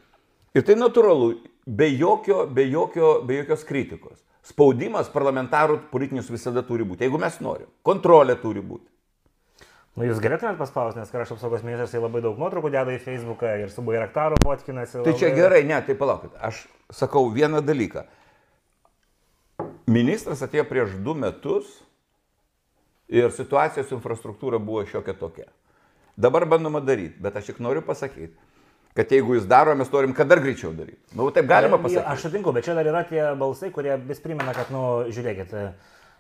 [0.56, 1.34] ir tai natūralu,
[1.68, 4.24] be, jokio, be, jokio, be jokios kritikos.
[4.44, 7.68] Spaudimas parlamentarų politinius visada turi būti, jeigu mes norim.
[7.84, 8.88] Kontrolė turi būti.
[9.94, 13.70] Nu, jūs galėtumėt paspausti, nes krašto apsaugos ministras labai daug nuotraukų deda į Facebooką ir
[13.70, 14.98] su Bairaktaru fotkinasi.
[14.98, 15.20] Tai labai...
[15.20, 16.34] čia gerai, ne, tai palaukit.
[16.42, 18.08] Aš sakau vieną dalyką.
[19.90, 21.68] Ministras atėjo prieš du metus
[23.12, 25.50] ir situacija su infrastruktūra buvo šiokia tokia.
[26.16, 28.36] Dabar bandoma daryti, bet aš tik noriu pasakyti,
[28.96, 31.02] kad jeigu jis daro, mes norim, kad dar greičiau daryti.
[31.18, 32.06] Nu, taip galima pasakyti.
[32.14, 35.58] Aš sutinku, bet čia dar yra tie balsai, kurie vis primena, kad, nu, žiūrėkit,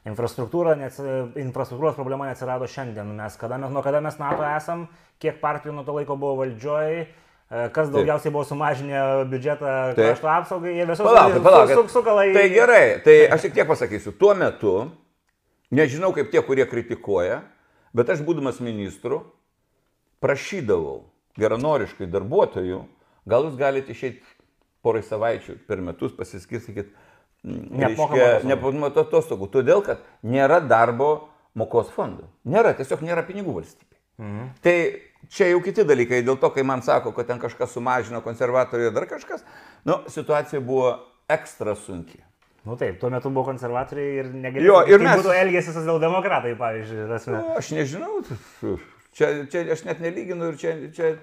[0.04, 0.98] Infrastruktūra, nes
[1.40, 3.08] infrastruktūros problema neatsirado šiandien.
[3.16, 4.90] Mes, kada mes, nuo kada mes NATO esam,
[5.24, 7.23] kiek partijų nuo to laiko buvo valdžioj, e,
[7.76, 10.00] kas daugiausiai buvo sumažinę biudžetą Taip.
[10.02, 11.76] krašto apsaugai, jie visus Palaukit, palaukit.
[11.78, 12.34] su- su- sukala į...
[12.34, 14.14] Tai gerai, tai aš tik tiek pasakysiu.
[14.18, 14.74] Tuo metu,
[15.72, 17.42] nežinau kaip tie, kurie kritikuoja,
[17.94, 19.22] bet aš būdamas ministru,
[20.24, 21.04] prašydavau
[21.38, 22.82] geranoriškai darbuotojų,
[23.30, 24.22] gal jūs galite išeiti
[24.84, 26.92] porai savaičių per metus pasiskirstykit
[27.44, 29.50] Neapmokamų atostogų.
[29.52, 31.28] Todėl, kad nėra darbo
[31.60, 32.24] mokos fondų.
[32.48, 33.98] Nėra, tiesiog nėra pinigų valstybei.
[34.22, 34.46] Mhm.
[34.64, 34.76] Tai
[35.30, 38.96] čia jau kiti dalykai, dėl to, kai man sako, kad ten kažkas sumažino konservatoriai ir
[38.96, 39.44] dar kažkas,
[39.86, 40.94] nu, situacija buvo
[41.30, 42.20] ekstra sunki.
[42.64, 44.64] Nu taip, tuo metu buvo konservatoriai ir negalėjo.
[44.72, 47.08] Jo, ir mes- būtų elgėsi socialdemokratai, pavyzdžiui.
[47.28, 48.22] Nu, aš nežinau,
[49.14, 51.14] čia, čia aš net nelyginu ir čia, čia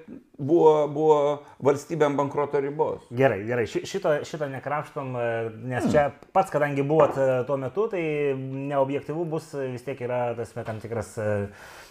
[0.40, 1.18] buvo, buvo
[1.66, 3.02] valstybėm bankroto ribos.
[3.12, 5.26] Gerai, gerai, Ši- šito, šito nekrapštom, e,
[5.74, 8.02] nes čia pats, kadangi buvot e, tuo metu, tai
[8.38, 11.34] neobjektivu bus, vis tiek yra tas tam tikras, e,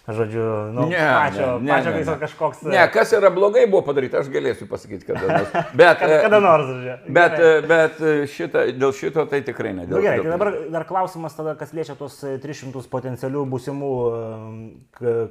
[0.10, 2.22] žodžiu, nu, Ne, pačio, ne, ne, pačio ne, tiesiog ne.
[2.24, 2.62] kažkoks...
[2.72, 5.52] Ne, kas yra blogai buvo padaryta, aš galėsiu pasakyti kada nors.
[5.80, 6.96] Bet, Kada, kada nors, žodžiu.
[7.14, 7.36] bet,
[7.70, 8.02] bet
[8.34, 9.86] šita, dėl šito tai tikrai ne.
[9.86, 13.46] Nu, Dėl, gerai, dėl- tai dabar dar klausimas tada, kas liečia tuos e, 300 potencialių
[13.54, 13.92] būsimų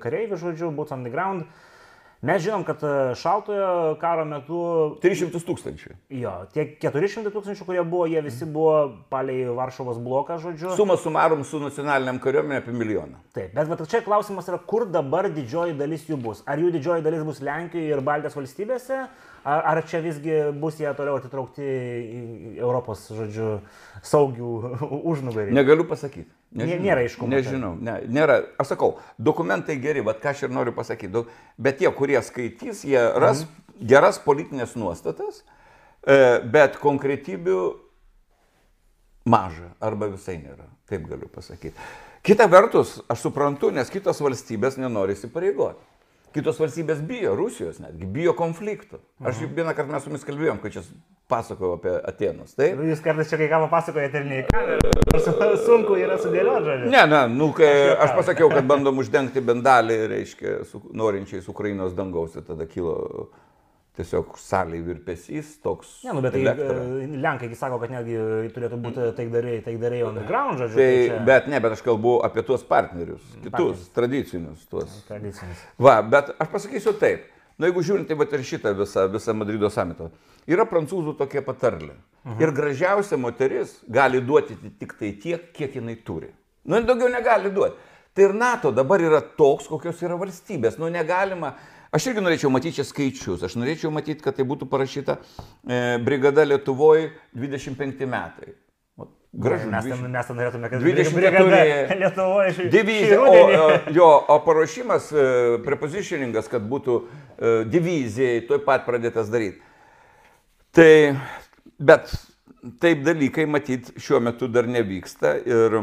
[0.03, 1.47] kareivių, žodžiu, boots on the ground.
[2.19, 4.61] Mes žinom, kad e, šaltojo karo metu
[5.05, 5.93] 300 tūkstančių.
[6.19, 8.73] Jo, tie 400 tūkstančių, kurie buvo, jie visi buvo
[9.13, 10.73] palei Varšuvos bloką, žodžiu.
[10.75, 13.23] Suma sumarum su nacionaliniam kariuomenė apie milijoną.
[13.39, 16.43] Taip, bet vat čia klausimas yra, kur dabar didžioji dalis jų bus.
[16.43, 19.05] Ar jų didžioji dalis bus Lenkijoje ir Baltijos valstybėse,
[19.45, 22.23] ar, ar čia visgi bus jie toliau atitraukti į
[22.59, 23.61] Europos, žodžiu,
[24.03, 24.53] saugių
[25.13, 25.53] užnugarį.
[25.57, 26.31] Negaliu pasakyti.
[26.57, 28.39] Nė- nėra aiškumo, Nežinau, ne, nėra.
[28.59, 31.27] Aš sakau, dokumentai geri, bet ką aš ir noriu pasakyti.
[31.61, 33.87] Bet tie, kurie skaitys, jie ras Mhm.
[33.87, 35.43] geras politinės nuostatas,
[36.07, 37.61] e, bet konkretybių
[39.29, 40.67] maža arba visai nėra.
[40.89, 41.77] Taip galiu pasakyti.
[42.25, 45.85] Kita vertus, aš suprantu, nes kitos valstybės nenori įsipareigoti.
[46.39, 49.01] Kitos valstybės bijo, Rusijos netgi, bijo konfliktų.
[49.27, 50.85] Aš juk vieną kartą mes su jumis kalbėjom, kai čia
[51.33, 52.53] pasakojau apie Atenus.
[52.55, 52.79] Taip?
[52.87, 54.47] Jūs kartais čia kai ką papasakojate ir.
[55.11, 55.27] Nors
[55.67, 56.93] Sunku yra sudėlioti, žodžiu.
[56.95, 61.99] Ne, ne, nu, kai aš pasakiau, kad bandom uždengti bent dalį, reiškia, su, norinčiais Ukrainos
[61.99, 62.95] dangaus ir tada kilo
[63.99, 65.97] tiesiog saliai virpesys, toks.
[66.07, 66.77] Ne, nu, bet tai elektra.
[67.05, 68.19] e, Lenkai sako, kad netgi
[68.55, 70.79] turėtų būti taikdariai, taikdariai on the ground, žodžiu.
[70.79, 73.89] Tai, čia bet ne, bet aš kalbu apie tuos partnerius, kitus, Partnerius.
[73.99, 75.01] tradicinius, tuos.
[75.11, 75.67] Tradicinis.
[75.83, 77.27] Va, bet aš pasakysiu taip.
[77.59, 80.13] Na, jeigu žiūrint, tai va ir šitą visą, visą Madrido samitą.
[80.47, 81.97] Yra prancūzų tokia patarlė.
[82.23, 82.39] Mhm.
[82.45, 86.31] Ir gražiausia moteris gali duoti tik tai tiek, kiek jinai turi.
[86.69, 87.75] Nu, daugiau negali duoti.
[88.15, 90.79] Tai ir NATO dabar yra toks, kokios yra valstybės.
[90.79, 91.53] Nu, negalima.
[91.95, 93.43] Aš irgi norėčiau matyti čia skaičius.
[93.49, 98.57] Aš norėčiau matyti, kad tai būtų parašyta e, brigada Lietuvoje 25 metai.
[99.33, 99.69] Gražu.
[99.69, 104.09] Mes ten, 20 mes ten norėtume, kad 24 brigada Lietuvoje iš Divizija, o, o, jo,
[104.35, 105.27] o paruošimas, e,
[105.65, 109.61] prepositioningas, kad būtų e, divizijai, tuoj pat pradėtas daryti.
[110.77, 110.91] Tai,
[111.79, 112.13] bet
[112.83, 115.77] taip dalykai, matyt, šiuo metu dar nevyksta ir,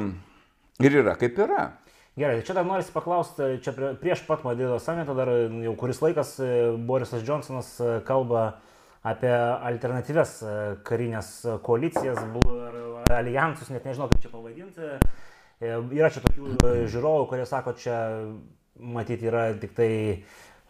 [0.86, 1.68] ir yra kaip yra.
[2.16, 5.28] Gerai, čia dar noriu paklausti, čia prie, prieš pat Madrido samitą dar
[5.66, 6.48] jau kuris laikas e,
[6.88, 8.46] Borisas Johnsonas e, kalba
[9.04, 10.54] apie alternatyves e,
[10.88, 11.34] karinės
[11.66, 12.22] koalicijas
[13.12, 14.94] alijansus, net nežinau kaip čia pavadinti.
[15.60, 18.00] E, Yra čia tokių e, žiūrovų, kurie sako, čia
[18.80, 19.92] matyti yra tik tai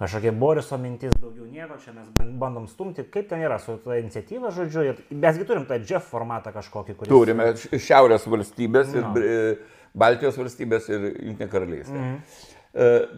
[0.02, 3.06] kažkokia Boriso mintis, daugiau nieko, čia mes ban- bandom stumti.
[3.14, 7.14] Kaip ten yra su ta iniciatyva, žodžiu, ir mesgi turim tą Jeff formatą kažkokį, kuris...
[7.14, 9.14] Turime Šiaurės valstybės ir No.
[9.14, 9.58] Bri-
[9.96, 11.96] Baltijos valstybės ir Junktinė karalystė.
[11.96, 12.52] Mhm.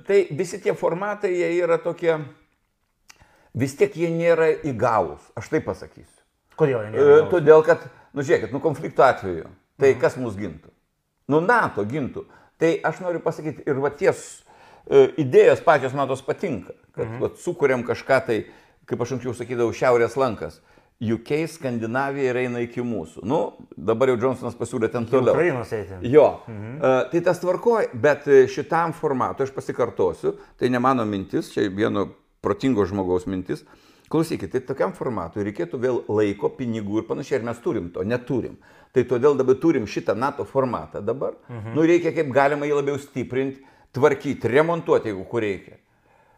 [0.05, 2.13] Tai visi tie formatai, jie yra tokie,
[3.57, 6.21] vis tiek jie nėra įgalus, aš taip pasakysiu.
[6.57, 7.23] Kodėl jie E, nėra?
[7.31, 9.49] Todėl, kad, nu žiūrėkit, nu konflikto atveju,
[9.81, 10.69] tai kas mus gintų?
[11.33, 12.27] Nu NATO gintų.
[12.57, 14.21] Tai aš noriu pasakyti, ir va ties
[14.89, 17.19] e, idėjos pačios matos patinka, kad mhm.
[17.21, 18.39] va, sukūrėm kažką tai,
[18.89, 20.61] kaip aš anksčiau sakydavau, šiaurės lankas.
[20.97, 23.21] UK, Skandinavija ir eina iki mūsų.
[23.29, 23.41] Nu,
[23.77, 25.35] dabar jau Johnsonas pasiūlė ten toliau.
[25.35, 25.99] Ukrainos eiti.
[26.09, 26.77] Jo, mhm.
[26.79, 31.67] uh, tai tas tvarkoja, bet e, šitam formatui aš pasikartosiu, tai ne mano mintis, čia
[31.69, 32.07] vieno
[32.41, 33.61] protingo žmogaus mintis.
[34.09, 38.55] Klausykit, tai tokiam formatui reikėtų vėl laiko, pinigų ir panašiai, ir mes turim to, neturim.
[38.95, 41.35] Tai todėl dabar turim šitą NATO formatą dabar.
[41.51, 41.75] Mhm.
[41.77, 43.61] Nu, reikia kaip galima jį labiau stiprinti,
[43.93, 45.77] tvarkyti, remontuoti, jeigu kur reikia.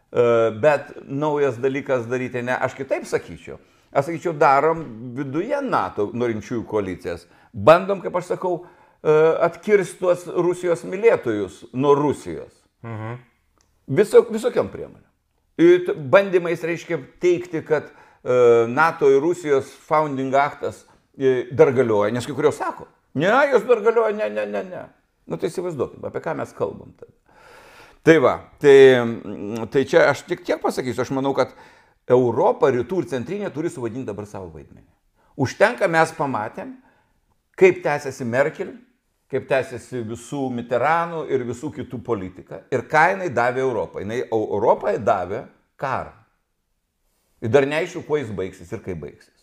[0.09, 3.59] Uh, bet naujas dalykas daryti ne, aš kitaip sakyčiau.
[3.91, 4.83] Aš sakyčiau, darom
[5.17, 7.25] viduje NATO norinčiųjų koalicijas.
[7.53, 8.59] Bandom, kaip aš sakau,
[9.01, 9.15] e,
[9.47, 12.53] atkirsti tuos Rusijos mylėtojus nuo Rusijos.
[12.85, 13.17] Mhm.
[13.97, 15.05] Viso, visokiam priemonėm.
[15.59, 20.85] Ir bandymais reiškia teikti, kad e, NATO ir Rusijos founding aktas
[21.17, 22.85] e, dar galioja, nes kai kurios sako,
[23.17, 24.83] ne, jos dar galioja, ne, ne, ne, ne.
[25.29, 26.93] Nu tai įsivaizduokime, apie ką mes kalbam.
[26.97, 27.13] Tada.
[28.05, 28.77] Tai va, tai,
[29.73, 31.51] tai čia aš tik tiek pasakysiu, aš manau, kad
[32.09, 34.87] Europa, rytų ir centrinė turi suvaidinti dabar savo vaidmenį.
[35.39, 36.73] Užtenka, mes pamatėm,
[37.59, 38.73] kaip tęsiasi Merkel,
[39.29, 42.63] kaip tęsiasi visų Mitteranų ir visų kitų politika.
[42.73, 44.03] Ir ką jinai davė Europai.
[44.03, 45.43] Jinai Europai davė
[45.79, 46.15] karą.
[47.39, 49.38] Ir dar neaišku, kuo jis baigsis ir kaip baigsis.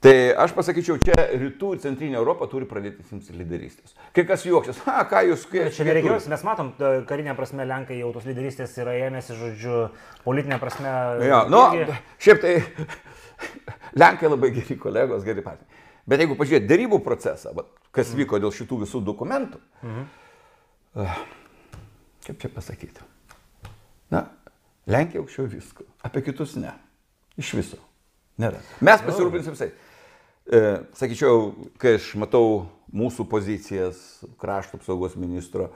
[0.00, 3.92] Tai aš pasakyčiau, čia rytų ir centrinė Europa turi pradėti simtis lyderystės.
[4.16, 5.74] Kai kas juoksis, ha, ką jūs kviečia.
[5.76, 6.70] Čia nereikia, mes matom,
[7.08, 9.82] karinė prasme Lenkai jau tos lyderystės yra ėmėsi, žodžiu,
[10.24, 10.94] politinė prasme.
[11.28, 11.60] Jo, nu,
[12.16, 12.54] šiaip tai
[14.00, 15.84] Lenkai labai geri kolegos, geri partneriai.
[16.08, 17.52] Bet jeigu pažiūrėt dėrybų procesą,
[17.92, 18.22] kas mhm.
[18.22, 21.20] vyko dėl šitų visų dokumentų, mhm.
[22.24, 23.04] kaip čia pasakyti?
[24.16, 24.24] Na,
[24.88, 26.72] Lenkija aukščiau visko, apie kitus ne.
[27.36, 27.84] Iš viso.
[28.40, 28.64] Nėra.
[28.80, 29.68] Mes pasirūpinsim visai.
[29.68, 29.89] E,
[30.98, 34.00] sakyčiau, kai aš matau mūsų pozicijas
[34.40, 35.70] krašto apsaugos ministro,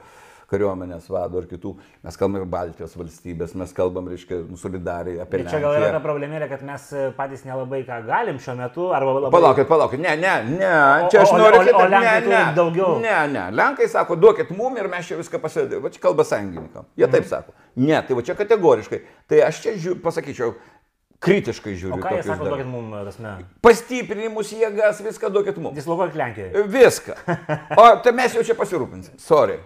[0.49, 1.71] kariuomenės vado ir kitų,
[2.05, 5.55] mes kalbame apie Baltijos valstybės, mes kalbam, reiškia, nu, solidariai apie tai.
[5.55, 6.85] Čia gal yra ta problemėlė, kad mes
[7.17, 9.31] patys nelabai ką galim šiuo metu, arba labai...
[9.33, 10.69] Palaukit, palaukit, ne, ne, ne,
[11.09, 11.63] čia aš noriu...
[11.63, 12.91] O, o, o Lenkai ne, ne, daugiau.
[13.01, 15.87] Ne, ne, Lenkai sako, duokit mum ir mes čia viską pasidėdėme.
[15.87, 16.89] Va čia kalba sąjungininkam.
[16.93, 17.15] Jie mhm.
[17.17, 17.57] taip sako.
[17.81, 19.01] Ne, tai va čia kategoriškai.
[19.31, 20.53] Tai aš čia žiū, pasakyčiau,
[21.25, 21.97] kritiškai žiūriu.
[21.97, 23.35] O ką jie sako, duokit mums, tasme?
[23.65, 25.77] Pastiprinimus, jėgas, viską duokit mums.
[25.77, 26.65] Dislokuok Lenkijoje.
[26.75, 27.17] Viską.
[27.81, 29.17] O tai mes jau čia pasirūpinsim.
[29.21, 29.59] Sorry.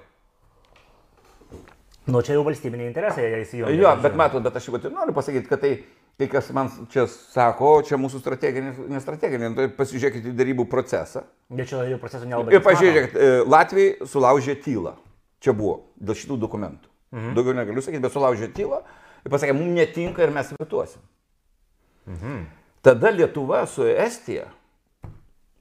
[2.09, 3.75] Nu, čia jau valstybiniai interesai, jie įsijungia.
[3.77, 5.73] Jo, bet matot, bet aš jau noriu pasakyti, kad tai,
[6.19, 11.27] kai kas man čia sako, čia mūsų strateginė, nestrateginė, tai pasižiūrėkite į darybų procesą.
[11.53, 12.55] Bet čia jau procesų nelabai.
[12.55, 14.95] Ir pažiūrėkite, Latvijai sulaužė tylą.
[15.43, 16.89] Čia buvo, dėl šitų dokumentų.
[17.13, 17.37] Mhm.
[17.37, 18.81] Daugiau negaliu sakyti, bet sulaužė tylą
[19.23, 21.01] ir pasakė, mums netinka ir mes vetuosim.
[22.09, 22.45] Mhm.
[22.81, 24.47] Tada Lietuva su Estija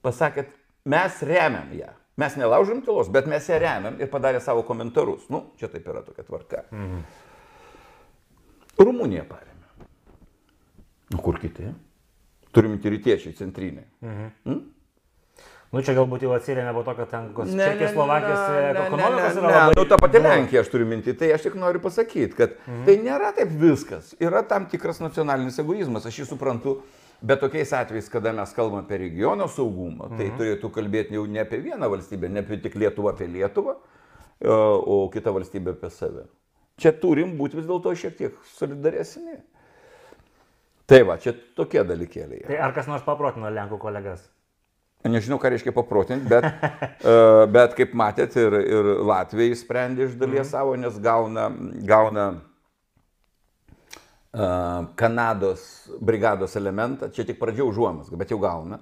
[0.03, 0.45] pasakė,
[0.89, 1.91] mes remiam ją.
[2.19, 5.27] Mes nelaužom tylos, bet mes ją remiam ir padarė savo komentarus.
[5.31, 6.63] Nu, čia taip yra tokia tvarka.
[6.71, 7.03] Mhm.
[8.79, 9.87] Rumunija paremė.
[11.13, 11.69] Nu, kur kiti?
[12.55, 13.87] Turim rytiečiai centriniai.
[14.01, 14.29] Mhm.
[14.45, 14.61] Hmm?
[15.69, 18.39] Nu, čia galbūt jau atsirėmė po to, kad ten Čekijos, Slovakijos
[18.87, 19.49] ekonomikos yra.
[19.53, 22.79] Ne, nu, ta pati Lenkija, aš turiu minti, tai aš tik noriu pasakyti, kad mhm.
[22.87, 24.15] tai nėra taip viskas.
[24.17, 26.79] Yra tam tikras nacionalinis egoizmas, aš jį suprantu,
[27.21, 30.39] bet tokiais atvejais, kada mes kalbame apie regiono saugumą, tai mhm.
[30.41, 33.77] turėtų kalbėti jau ne apie vieną valstybę, ne apie tik Lietuvą apie Lietuvą,
[34.49, 36.25] o kitą valstybę apie save.
[36.81, 39.37] Čia turim būti vis dėlto šiek tiek solidaresni.
[40.89, 42.47] Tai va, čia tokie dalykėliai.
[42.49, 44.23] Tai ar kas nors paprotino Lenkų kolegas?
[45.07, 50.43] Nežinau, ką reiškia paprotinti, bet, uh, bet kaip matėt, ir, ir Latvijai sprendė iš dalies
[50.43, 50.49] mm.
[50.51, 51.45] savo, nes gauna,
[51.87, 52.25] gauna
[54.35, 55.61] uh, Kanados
[56.03, 58.81] brigados elementą, čia tik pradžia užuomas, bet jau gauna.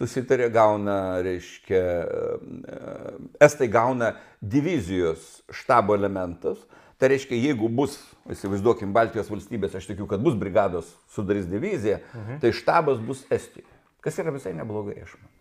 [0.00, 6.62] Susitarė, gauna, reiškia, uh, Estai gauna divizijos štabo elementus.
[7.00, 7.98] Tai reiškia, jeigu bus,
[8.32, 12.40] įsivaizduokim, Baltijos valstybės, aš tikiu, kad bus brigados sudarys diviziją, mhm.
[12.40, 13.68] tai štabas bus Estijoje.
[14.00, 15.39] Kas yra visai neblogai, aš manau.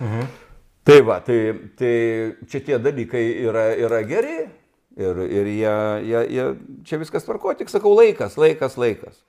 [0.00, 0.30] Mhm.
[0.82, 1.38] Tai va, tai,
[1.78, 1.94] tai
[2.50, 4.40] čia tie dalykai yra, yra geri
[4.98, 5.74] ir, ir jie,
[6.08, 6.46] jie, jie,
[6.88, 9.20] čia viskas tvarko, tik sakau laikas, laikas, laikas.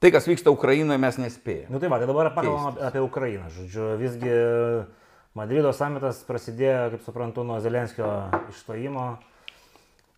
[0.00, 1.68] Tai, kas vyksta Ukrainoje, mes nespėjame.
[1.68, 3.48] Na nu, tai va, tai dabar pakalbam apie Ukrainą.
[3.52, 4.36] Žodžiu, visgi
[5.36, 8.08] Madrido samitas prasidėjo, kaip suprantu, nuo Zelenskio
[8.52, 9.10] išstojimo.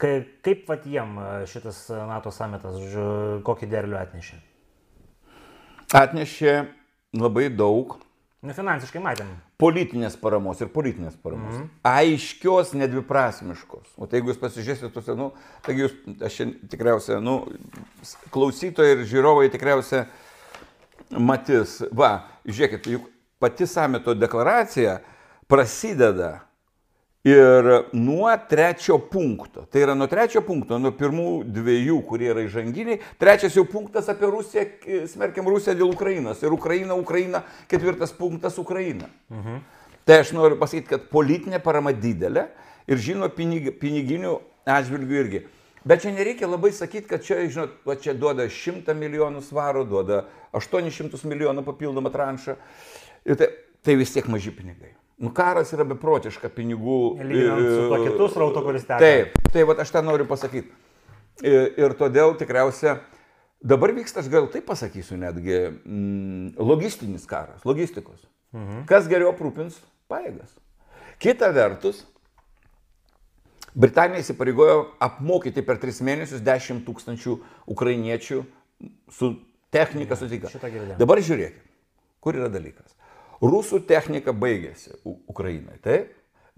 [0.03, 1.19] Kaip, kaip vat jiem
[1.51, 4.39] šitas NATO samitas, žodžiu, kokį derlių atnešė?
[5.99, 6.55] Atnešė
[7.19, 7.99] labai daug
[8.43, 9.29] Nu, finansiškai matėm.
[9.63, 11.55] Politinės paramos ir politinės paramos.
[11.55, 11.69] Mm -hmm.
[11.87, 13.93] Aiškios, nedviprasmiškos.
[13.97, 15.31] O tai jeigu jūs pasižiūrėsite, tuose, nu,
[15.63, 15.95] taigi jūs,
[16.27, 16.41] aš
[16.73, 17.37] tikriausiai, nu,
[18.35, 20.07] klausytojai ir žiūrovai tikriausiai
[21.11, 21.83] matys.
[21.93, 23.07] Va, žiūrėkit, juk
[23.39, 24.99] pati samito deklaracija
[25.47, 26.41] prasideda
[27.23, 32.99] Ir nuo trečio punkto, tai yra nuo trečio punkto, nuo pirmų dviejų, kurie yra įžanginiai,
[33.15, 34.65] trečias jau punktas apie Rusiją,
[35.07, 36.41] smerkiam Rusiją dėl Ukrainos.
[36.43, 39.07] Ir Ukraina, Ukraina, ketvirtas punktas Ukraina.
[39.31, 39.61] Mhm.
[40.03, 42.49] Tai aš noriu pasakyti, kad politinė parama didelė
[42.91, 44.33] ir žinoma pinig, piniginių
[44.67, 45.43] atžvilgių irgi.
[45.87, 50.25] Bet čia nereikia labai sakyti, kad čia, žinot, va, čia duoda 100 milijonų svarų, duoda
[50.59, 52.59] 800 milijonų papildomą tranšą.
[53.31, 53.51] Ir tai,
[53.87, 54.91] tai vis tiek maži pinigai.
[55.19, 57.01] Nu, karas yra beprotiška pinigų.
[57.21, 59.01] Lyginant su to kitų srauto, kuris teka.
[59.03, 60.73] Taip, tai va, aš tą noriu pasakyti.
[61.47, 62.99] Ir, ir todėl tikriausia,
[63.63, 68.21] dabar vyksta, aš gal taip pasakysiu netgi, mm, logistinis karas, logistikos.
[68.53, 68.85] Mhm.
[68.91, 69.79] Kas geriau aprūpins
[70.13, 70.57] pajėgas.
[71.23, 72.03] Kita vertus,
[73.73, 77.39] Britanija įsipareigojo apmokyti per tris mėnesius 10 tūkstančių
[77.73, 78.43] ukrainiečių
[79.17, 79.31] su
[79.73, 80.51] technika sutika.
[80.99, 81.63] Dabar žiūrėkit,
[82.21, 82.93] kur yra dalykas.
[83.43, 86.13] Rusų technika baigėsi Ukrainai, taip?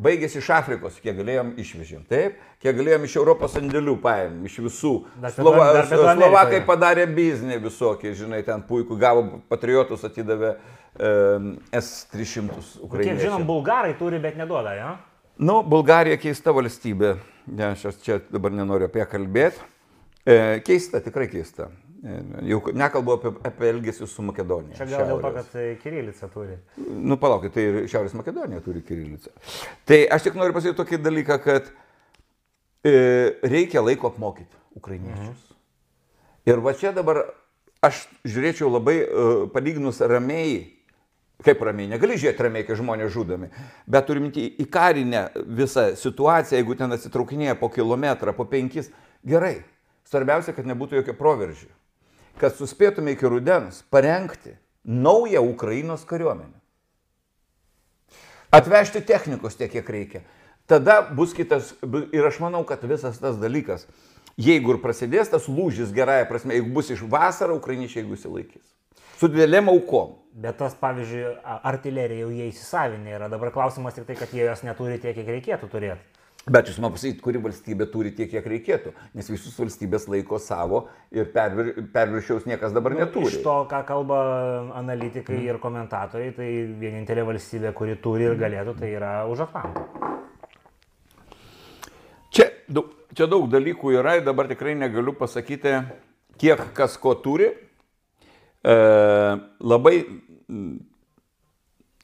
[0.05, 2.01] Baigėsi iš Afrikos, kiek galėjom išvežėm.
[2.11, 4.91] Taip, kiek galėjom iš Europos sandėlių paėmėm, iš visų.
[5.23, 6.65] Dar Slova, dar pietų Slovakai Amerikoje.
[6.67, 10.57] padarė biznį visokį, žinai, ten puikų, gavo patriotus, atidavė
[10.99, 13.23] um, S-300 Kiek Ukrainiečiams.
[13.23, 14.91] žinom, bulgarai turi, bet neduoda, jo?
[15.39, 17.15] Nu, Bulgarija keista valstybė.
[17.55, 19.63] Ne, aš čia dabar nenoriu apie ją kalbėti.
[20.27, 21.71] E, keista, tikrai keista.
[22.45, 24.77] Jau nekalbu apie, apie elgesį su Makedonija.
[24.77, 26.59] Čia gal dėl to, kad e, Kirilica turi.
[26.77, 29.33] Nu, palaukit, tai ir Šiaurės Makedonija turi kirilicą.
[29.89, 31.71] Tai aš tik noriu pasakyti tokį dalyką, kad
[32.85, 32.93] e,
[33.49, 35.47] reikia laiko apmokyti ukrainiečius.
[36.45, 37.23] Ir va čia dabar
[37.85, 39.07] aš žiūrėčiau labai e,
[39.55, 40.59] palyginus ramiai,
[41.45, 43.49] kaip ramiai, negali žiūrėti ramiai, kai žmonės žudomi,
[43.89, 48.93] bet turim minti į karinę visą situaciją, jeigu ten atsitraukinėja po kilometrą, po penkis,
[49.25, 49.63] gerai.
[50.05, 51.73] Svarbiausia, kad nebūtų jokio proveržio.
[52.41, 56.59] Kad suspėtume iki rudens parengti naują Ukrainos kariuomenę.
[58.55, 60.21] Atvežti technikos tiek, kiek reikia.
[60.67, 61.75] Tada bus kitas,
[62.15, 63.89] ir aš manau, kad visas tas dalykas,
[64.41, 68.65] jeigu ir prasidės tas lūžis gerąją prasme, jeigu bus iš vasarą, ukrainiečiai jeigu įsilaikys.
[69.19, 70.17] Su didelėm aukom.
[70.35, 73.29] Bet tas, pavyzdžiui, artilerija jau jie įsisavinę yra.
[73.33, 76.14] Dabar klausimas tik tai, kad jie jos neturi tiek, kiek reikėtų turėti.
[76.45, 80.83] Bet jūs man pasakyti, kuri valstybė turi tiek, kiek reikėtų, nes visus valstybės laiko savo
[81.15, 83.31] ir pervir, perviršiaus niekas dabar neturi.
[83.33, 84.19] Iš to, ką kalba
[84.77, 86.51] analitikai ir komentatoriai, tai
[86.83, 89.87] vienintelė valstybė, kuri turi ir galėtų, tai yra už Atlanto.
[92.35, 92.51] Čia
[93.15, 95.79] čia daug dalykų yra ir dabar tikrai negaliu pasakyti,
[96.41, 97.53] kiek kas ko turi.
[98.65, 98.75] E,
[99.61, 100.77] labai mm,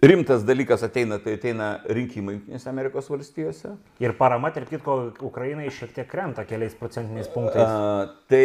[0.02, 3.74] rimtas dalykas ateina, tai ateina rinkimai Junktinėse Amerikos valstijose.
[4.00, 7.66] Ir parama, tarp kitko, Ukrainai šiek tiek krenta keliais procentiniais punktais.
[7.66, 8.44] A, tai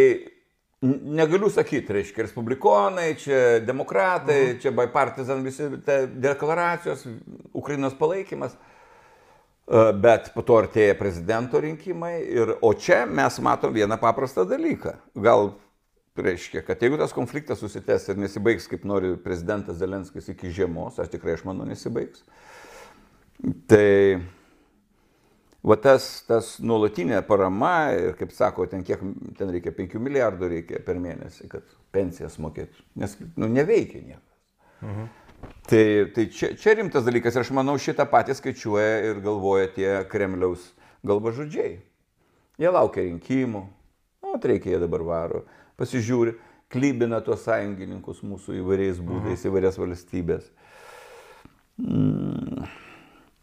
[0.86, 4.62] negaliu sakyti, reiškia, respublikonai, čia demokratai, mhm.
[4.64, 5.70] čia bipartisan visi
[6.22, 7.06] deklaracijos,
[7.54, 8.58] Ukrainos palaikymas.
[9.98, 14.94] Bet po to artėja prezidento rinkimai, ir, o čia mes matom vieną paprastą dalyką.
[15.18, 15.56] Gal
[16.24, 21.12] reiškia, kad jeigu tas konfliktas susitęs ir nesibaigs, kaip nori prezidentas Zelenskis iki žiemos, aš
[21.14, 22.24] tikrai aš manau nesibaigs,
[23.70, 24.22] tai
[25.66, 29.02] Va tas, tas nuolatinė parama ir, kaip sako, ten kiek
[29.38, 32.84] ten reikia, 5 milijardų reikia per mėnesį, kad pensijas mokėtų.
[33.02, 34.36] Nes nu, neveikia niekas.
[34.86, 35.08] Mhm.
[35.66, 35.82] Tai,
[36.14, 40.70] tai čia, čia rimtas dalykas ir aš manau šitą patį skaičiuoja ir galvoja tie Kremliaus
[41.06, 41.80] galvažudžiai.
[42.62, 43.64] Jie laukia rinkimų,
[44.22, 45.44] o tai reikia jie dabar varo,
[45.80, 46.36] pasižiūri,
[46.72, 49.50] klybina tuos sąjungininkus mūsų įvairiais būdais, mhm.
[49.52, 50.50] įvairias valstybės.
[51.82, 52.66] Mm.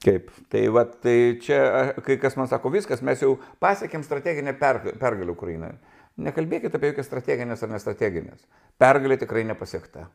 [0.03, 0.33] Kaip?
[0.51, 1.59] Tai, va, tai čia,
[2.03, 5.77] kai kas man sako, viskas, mes jau pasiekėm strateginę perg- pergalę Ukrainoje.
[6.23, 8.43] Nekalbėkite apie jokias strateginės ar nestrateginės.
[8.83, 10.09] Pergalė tikrai nepasiekta.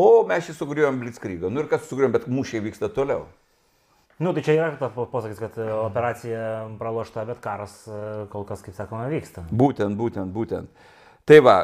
[0.00, 1.50] O mes šį sugriuojam Blitzkrygą.
[1.52, 3.26] Nu ir kas sugriuojam, bet mūšiai vyksta toliau.
[4.16, 6.40] Nu, tai čia yra ta po- posakis, kad e, operacija
[6.80, 8.00] pralošta, bet karas e,
[8.32, 9.44] kol kas, kaip sakoma, vyksta.
[9.52, 10.86] Būtent, būtent, būtent.
[11.26, 11.56] Tai va,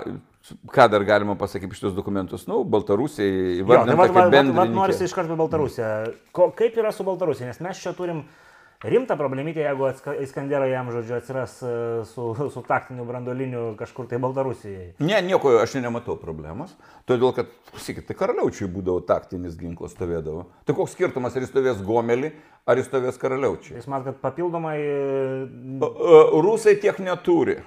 [0.74, 2.48] ką dar galima pasakyti iš šitos dokumentus?
[2.50, 4.74] Nu, Baltarusija tai įvardinta va, va, kaip va, bendrininkė.
[4.74, 5.90] norisi iš karto Baltarusiją.
[6.34, 7.52] Ko, kaip yra su Baltarusija?
[7.52, 8.24] Nes mes čia turim
[8.82, 9.86] rimtą problemytę, jeigu
[10.24, 11.74] Iskanderai jam, žodžiu, atsiras e,
[12.10, 14.88] su, su taktiniu brandoliniu kažkur tai Baltarusijai.
[14.98, 16.72] Ne, nieko aš nematau problemos.
[17.06, 20.48] Todėl, kad, sakykit, tai karaliaučiai būdavo taktinis ginklas stovėdavo.
[20.66, 22.32] Tai koks skirtumas, ar jis stovės gomelį,
[22.66, 23.78] ar jis stovės karaliaučiai?
[23.78, 24.74] Jūs matot, kad papildomai...
[24.82, 27.60] e, Rusai tiek neturi.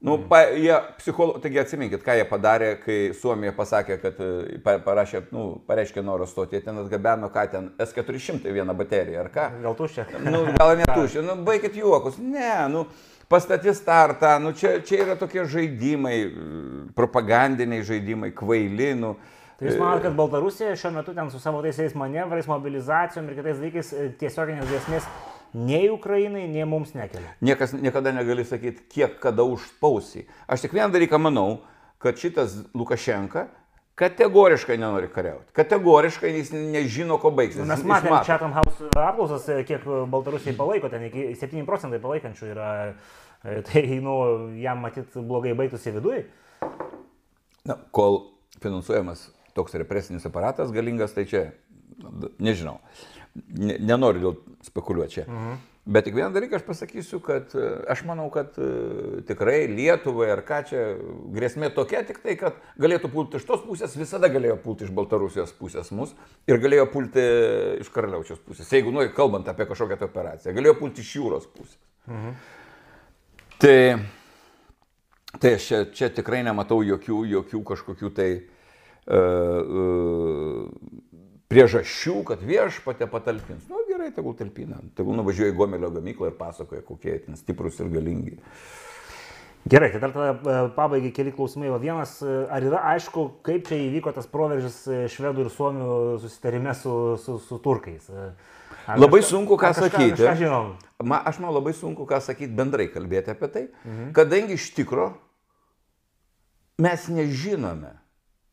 [0.00, 1.40] Nu, pa, jie psicholo...
[1.42, 6.28] Taigi atsiminkit, ką jie padarė, kai Suomija pasakė, kad e, pa- parašė, nu, pareiškė norą
[6.30, 9.46] stoti, jie ten atgabeno, ką ten, S400 vieną bateriją, ar ką?
[9.64, 10.04] Gal tuščia?
[10.22, 12.20] Nu, gal netušė, nu, baigit juokus.
[12.22, 12.84] Ne, nu,
[13.26, 19.16] pastatys startą, nu, čia, čia yra tokie žaidimai, mm, propagandiniai žaidimai, kvaili, nu.
[19.58, 23.58] Tai jūs manote, kad Baltarusija šiuo metu ten su savo taisiais manevrais, mobilizacijom ir kitais
[23.58, 25.10] dalykais e, tiesioginės grėsmės
[25.54, 27.34] nei Ukrainai, nei mums nekelia?
[27.44, 30.26] Niekas niekada negali sakyti, kiek kada užspausi.
[30.46, 31.60] Aš tik vieną dalyką manau,
[32.02, 33.48] kad šitas Lukašenka
[33.98, 35.50] kategoriškai nenori kariauti.
[35.56, 37.64] Kategoriškai jis nežino, ko baigsis.
[37.66, 38.28] Mes Jis matėm mato.
[38.28, 42.68] Chatham House apklausas, kiek Baltarusijai palaiko, ten iki 7 procentai palaikančių yra,
[43.42, 44.14] e, tai, nu,
[44.62, 46.28] jam matyt blogai baigtųsi viduje.
[47.66, 48.20] Na, kol
[48.62, 51.48] finansuojamas toks represinis aparatas galingas, tai čia,
[52.38, 53.17] nežinau, ne,
[53.58, 55.26] nenoriu dėl spekuliuoti čia.
[55.28, 55.58] Mhm.
[55.88, 60.42] Bet tik vieną dalyką aš pasakysiu, kad e, aš manau, kad e, tikrai Lietuvai ar
[60.44, 60.82] ką čia
[61.32, 65.54] grėsmė tokia tik tai, kad galėtų pulti iš tos pusės, visada galėjo pulti iš Baltarusijos
[65.56, 66.12] pusės mus
[66.50, 67.24] ir galėjo pulti
[67.80, 68.68] iš Karaliaučios pusės.
[68.68, 71.80] Jeigu nori, kalbant apie kažkokią tai operaciją, galėjo pulti iš jūros pusės.
[72.04, 72.38] Mhm.
[73.58, 73.76] Tai
[75.40, 80.27] Tai aš čia, čia tikrai nematau jokių, jokių kažkokių tai uh, uh,
[81.58, 83.66] priežasčių, kad viešpatė patalpins.
[83.68, 84.78] Na nu, gerai, tegul talpina.
[84.98, 88.38] Tegul nuvažiuoja į Gomelio gamyklą ir pasakoja, kokie ten stiprus ir galingi.
[89.68, 91.72] Gerai, tai dar tada e, pabaigai keli klausimai.
[91.82, 95.88] Vienas, e, ar yra aišku, kaip čia įvyko tas proveržis e, švedų ir suomių
[96.22, 98.06] susitarime su, su, su turkais?
[98.88, 100.14] Ar labai kažka, sunku ką kažką, sakyti.
[100.14, 100.70] Kažką žinom.
[101.04, 104.12] Ma, aš manau labai sunku ką sakyti bendrai kalbėti apie tai, mhm.
[104.16, 105.10] kadangi iš tikro
[106.80, 107.96] mes nežinome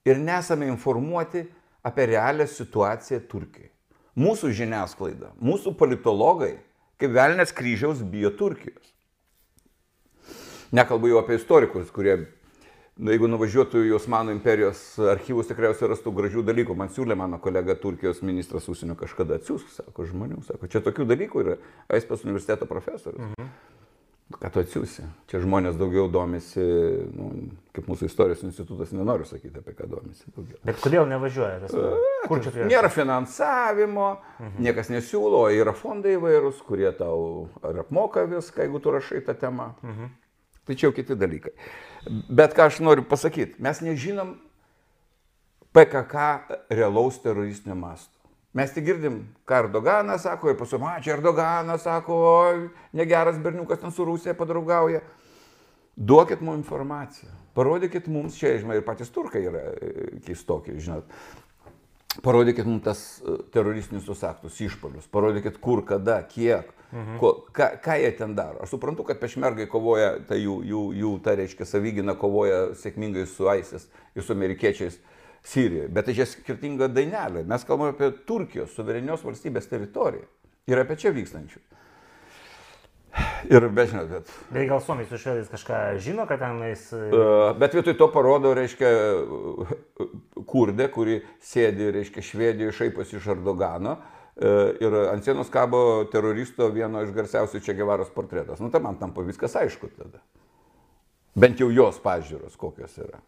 [0.10, 1.46] ir nesame informuoti
[1.86, 3.72] apie realią situaciją Turkijoje.
[4.16, 6.56] Mūsų žiniasklaida, mūsų politologai,
[7.02, 8.94] kaip velnės kryžiaus, bijo Turkijos.
[10.76, 12.16] Nekalbu jau apie istorikus, kurie,
[12.96, 14.82] nu, jeigu nuvažiuotų į Osmanų imperijos
[15.12, 16.78] archyvus, tikriausiai rastų gražių dalykų.
[16.80, 21.44] Man siūlė mano kolega Turkijos ministras užsienio kažkada atsiųs, sako žmonių, sako, čia tokių dalykų
[21.44, 21.60] yra,
[21.92, 23.36] Aispas universiteto profesorius.
[23.36, 23.52] Mhm.
[24.26, 25.04] Ką tu atsiųsi?
[25.30, 26.64] Čia žmonės daugiau domisi,
[27.14, 27.28] nu,
[27.78, 30.58] kaip mūsų istorijos institutas, nenoriu sakyti, apie ką domisi daugiau.
[30.66, 31.60] Bet kodėl nevažiuoja?
[31.62, 31.76] Tas,
[32.26, 32.70] kur čia turėtų?
[32.72, 34.08] Nėra finansavimo,
[34.40, 34.66] mhm.
[34.66, 39.76] niekas nesiūlo, yra fondai įvairūs, kurie tau ar apmoka viską, jeigu tu rašai tą temą.
[39.86, 40.10] Mhm.
[40.66, 41.54] Tai čia jau kiti dalykai.
[42.10, 44.34] Bet ką aš noriu pasakyti, mes nežinom
[45.76, 46.26] PKK
[46.74, 48.15] realaus teroristinio masto.
[48.56, 52.18] Mes tik girdim, ką Erdoganas sako, ir pasu, čia Erdoganas sako,
[52.96, 55.02] negeras berniukas ten su Rusija padraugauja.
[55.96, 59.90] Duokit mums informaciją, parodykit mums čia, žinai, ir patys turkai yra e,
[60.24, 61.12] keistokie, žinot.
[62.24, 67.18] Parodykit mums tas e, teroristinius aktus, išpolius, parodykit kur, kada, kiek, mhm.
[67.20, 68.64] ko, ką, ką jie ten daro.
[68.64, 73.52] Aš suprantu, kad pešmergai kovoja, tai jų, jų, jų ta reiškia savygina kovoja sėkmingai su
[73.52, 75.00] ISIS ir su amerikiečiais
[75.46, 75.92] Sirijoje.
[75.94, 77.46] Bet tai čia skirtinga dainelė.
[77.48, 80.26] Mes kalbame apie Turkijos suverenios valstybės teritoriją
[80.72, 81.62] ir apie čia vykstančių.
[83.48, 84.32] Ir bet žinot, bet.
[84.52, 86.88] Bet gal Suomijai su švedais kažką žino, kad tenais.
[86.92, 88.90] Uh, bet vietoj to parodo, reiškia,
[90.50, 94.00] kurdė, kuri sėdi, reiškia, Švedijoje, šaiposi iš Erdogano.
[94.36, 98.60] Uh, ir ant sienos kabo teroristo vieno iš garsiausių čia Gevaros portretas.
[98.60, 100.20] Nu, tai man tampa viskas aišku tada.
[101.40, 103.22] Bent jau jos pažiūros kokios yra.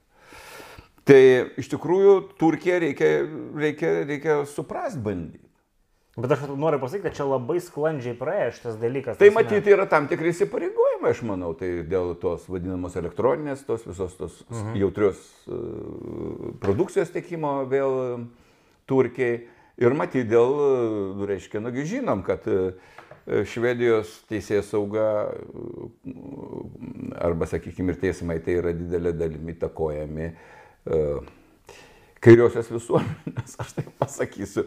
[1.08, 1.20] Tai
[1.60, 3.12] iš tikrųjų Turkiją reikia,
[3.56, 5.48] reikia, reikia suprast bandyti.
[6.18, 9.20] Bet aš noriu pasakyti, kad čia labai sklandžiai praėjo šitas dalykas.
[9.20, 14.16] Tai matyti yra tam tikri įsipareigojimai, aš manau, tai dėl tos vadinamos elektroninės, tos visos
[14.18, 14.74] tos mhm.
[14.82, 18.26] jautrios uh, produkcijos tiekimo vėl
[18.90, 19.46] Turkiai.
[19.78, 20.56] Ir matyti dėl,
[21.20, 22.74] nu, reiškia, nugi žinom, kad uh,
[23.46, 25.06] Švedijos teisės sauga
[27.22, 30.57] arba, sakykime, ir teismai tai yra didelė dalimi takojami uh,
[32.24, 34.66] kairiosios visuomenės, aš taip pasakysiu.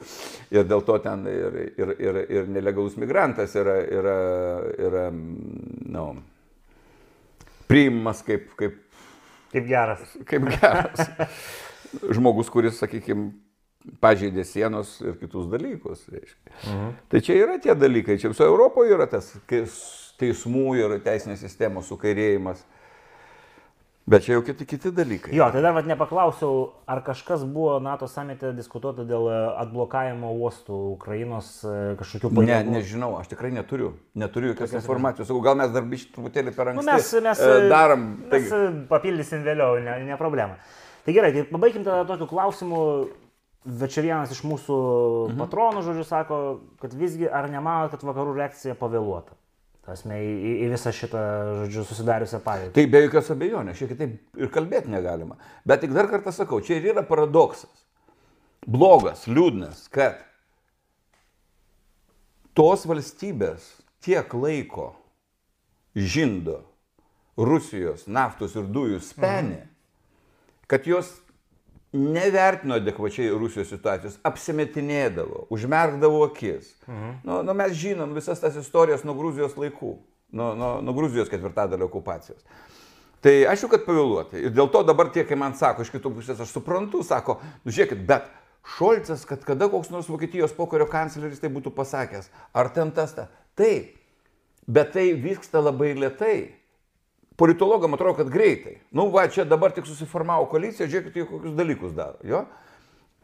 [0.55, 4.17] Ir dėl to ten ir, ir, ir, ir nelegalus migrantas yra, yra,
[4.89, 6.07] yra nu,
[7.71, 8.81] priimamas kaip, kaip,
[9.53, 10.07] kaip geras.
[10.29, 11.15] Kaip geras.
[12.15, 13.33] Žmogus, kuris, sakykime,
[14.03, 16.05] pažeidė sienos ir kitus dalykus.
[16.13, 16.91] Mhm.
[17.11, 19.33] Tai čia yra tie dalykai, čia viso Europoje yra tas
[20.21, 22.63] teismų ir teisinės sistemos sukairėjimas.
[24.11, 25.31] Bet čia jau kiti, kiti dalykai.
[25.37, 30.79] Jo, tai dar vat nepaklausiau, ar kažkas buvo NATO samite diskutuota dėl e, atblokavimo uostų
[30.97, 32.49] Ukrainos e, kažkokių pajėgų?
[32.49, 33.93] Ne, nežinau, aš tikrai neturiu.
[34.19, 35.31] Neturiu jokios informacijos.
[35.31, 38.07] Sakau, gal mes dar biškai truputėlį per anksti nu, mes, mes, e, darom.
[38.35, 38.53] Mes
[38.91, 40.59] papildysim vėliau, ne, ne problema.
[41.07, 42.85] Tai gerai, tai pabaigim tada tokiu klausimu.
[43.61, 44.77] Bet čia vienas iš mūsų
[45.29, 45.39] mhm.
[45.39, 46.37] patronų, žodžiu, sako,
[46.83, 49.37] kad visgi ar nemanote, kad vakarų reakcija pavėluota?
[49.87, 51.21] Tasme, į, į visą šitą,
[51.63, 52.73] žodžiu, susidariusią padėtį.
[52.77, 55.39] Tai be jokios abejonės, šiek tiek ir kalbėti negalima.
[55.65, 57.87] Bet tik dar kartą sakau, čia ir yra paradoksas.
[58.69, 60.21] Blogas, liūdnas, kad
[62.53, 63.71] tos valstybės
[64.05, 64.91] tiek laiko
[65.97, 66.61] žindo
[67.41, 69.69] Rusijos naftos ir dujų spenį, mhm.
[70.69, 71.09] kad jos
[71.93, 76.73] nevertino adekvačiai Rusijos situacijos, apsimetinėdavo, užmerkdavo akis.
[76.87, 77.13] Mhm.
[77.27, 79.95] Nu, nu, mes žinom visas tas istorijas nuo Gruzijos laikų,
[80.33, 82.45] nuo, nuo, nuo Gruzijos ketvirtadalio okupacijos.
[83.21, 84.39] Tai aišku, kad pavėluoti.
[84.47, 87.75] Ir dėl to dabar tie, kai man sako, iš kitų pusės aš suprantu, sako, nu
[87.75, 88.31] žiūrėkit, bet
[88.77, 93.27] Šolcas, kad kada koks nors Vokietijos pokario kancleris tai būtų pasakęs, ar ten tas ta.
[93.59, 93.97] Taip,
[94.69, 96.37] bet tai vyksta labai lietai
[97.41, 98.77] politologam atrodo, kad greitai.
[98.93, 102.21] Nu, va, čia dabar tik susiformavo koalicija, žiūrėkite, kokius dalykus daro.
[102.27, 102.45] Jo?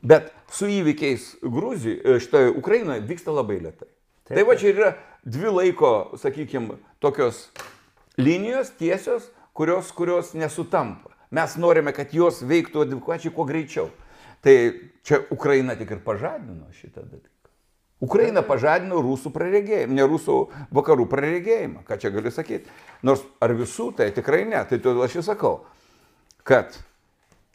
[0.06, 3.90] Bet su įvykiais Gruzijoje, štai Ukrainoje vyksta labai lietai.
[4.24, 4.88] Taip, tai va čia yra
[5.26, 5.92] dvi laiko,
[6.22, 7.50] sakykime, tokios
[8.16, 11.12] linijos tiesios, kurios, kurios nesutampa.
[11.36, 13.90] Mes norime, kad jos veiktų adekvačiai kuo greičiau.
[14.40, 14.56] Tai
[15.04, 17.36] čia Ukraina tik ir pažadino šitą dalyką.
[18.03, 20.40] Ukraina pažadino rusų praregėjimą, ne rusų
[20.76, 22.68] vakarų praregėjimą, ką čia gali sakyti.
[23.07, 24.61] Nors ar visų, tai tikrai ne.
[24.68, 25.55] Tai todėl aš ir sakau,
[26.44, 26.76] kad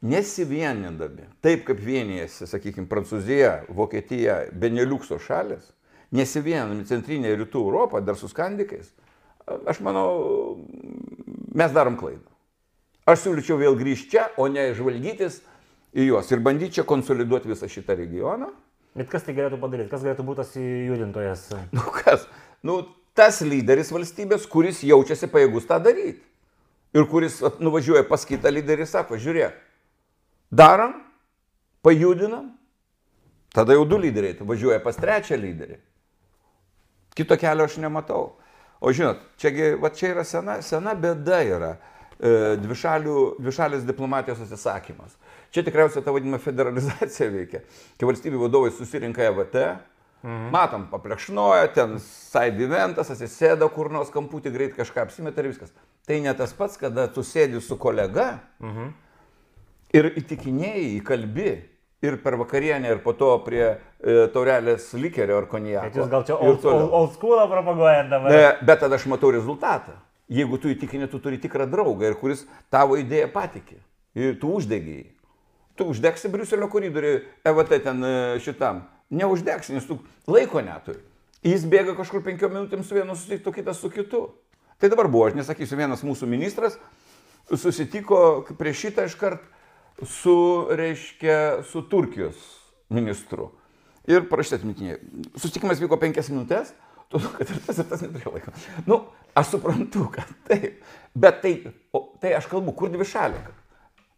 [0.02, 5.70] nesivienindami, taip kaip vienijasi, sakykime, Prancūzija, Vokietija, Beneliukso šalis,
[6.12, 8.90] nesivienami centrinė rytų Europą dar su skandikais,
[9.46, 10.58] aš manau,
[11.54, 12.26] mes darom klaidą.
[13.06, 15.40] Aš siūlyčiau vėl grįžti čia, o ne žvalgytis
[15.98, 18.52] į juos ir bandyti čia konsoliduoti visą šitą regioną.
[18.98, 19.92] Bet kas tai galėtų padaryti?
[19.92, 21.46] Kas galėtų būti tas judintojas?
[21.78, 22.26] Nu kas?
[22.64, 22.82] Nu,
[23.18, 26.20] tas lyderis valstybės, kuris jaučiasi pajėgus tą daryti.
[26.92, 29.56] Ir kuris nuvažiuoja pas kitą lyderį ir sako, žiūrėk,
[30.52, 30.98] darom,
[31.88, 32.50] pajudinam,
[33.56, 35.80] tada jau du lyderiai, tu važiuoja pas trečią lyderį.
[37.16, 38.34] Kito kelio aš nematau.
[38.84, 45.16] O žinot, čiagi, va čia yra sena, sena bėda yra e, dvišalių, dvišalės diplomatijos atsisakymas.
[45.52, 47.64] Čia tikriausiai ta vadinama federalizacija veikia.
[48.00, 49.58] Kai valstybių vadovai susirinka EVT,
[50.24, 50.46] mhm.
[50.54, 55.74] matom, paplekšnoja, ten side eventas, atsisėda kur nors kamputį, greit kažką apsimeta ir viskas.
[56.08, 58.30] Tai ne tas pats, kada tu sėdi su kolega
[58.64, 58.94] mhm.
[60.00, 61.52] ir įtikinėjai, įkalbi
[62.02, 63.76] ir per vakarienę, ir po to prie e,
[64.34, 65.92] taurelės likerio ar konijako.
[65.92, 68.34] Bet jūs gal čia old, old, old schoolą propaguojate dabar?
[68.34, 70.00] Ne, bet tada aš matau rezultatą.
[70.32, 73.82] Jeigu tu įtikinė, tu turi tikrą draugą ir kuris tavo idėją patikė.
[74.16, 75.10] Ir tu uždegiai.
[75.80, 78.84] Tu uždegsi Briuselio koridoriui, EVT ten e, šitam.
[79.12, 81.00] Neuždegsi, nes tu laiko neturi.
[81.46, 84.28] Jis bėga kažkur penkiom minutėm su vienu susitiktu, kitas su kitu.
[84.82, 86.78] Tai dabar buvo, aš nesakysiu, vienas mūsų ministras
[87.58, 89.42] susitiko prieš šitą iškart
[90.08, 92.38] su, reiškia, su Turkijos
[92.90, 93.52] ministru.
[94.10, 94.98] Ir parašyti atmintinė.
[95.38, 96.74] Susitikimas vyko penkias minutės,
[97.12, 98.54] todėl kad ir tas ir tas neturėjo laiko.
[98.88, 99.02] Nu,
[99.38, 100.82] aš suprantu, kad taip.
[101.14, 101.54] Bet tai,
[101.94, 103.54] o, tai aš kalbu, kur dvi šaliai.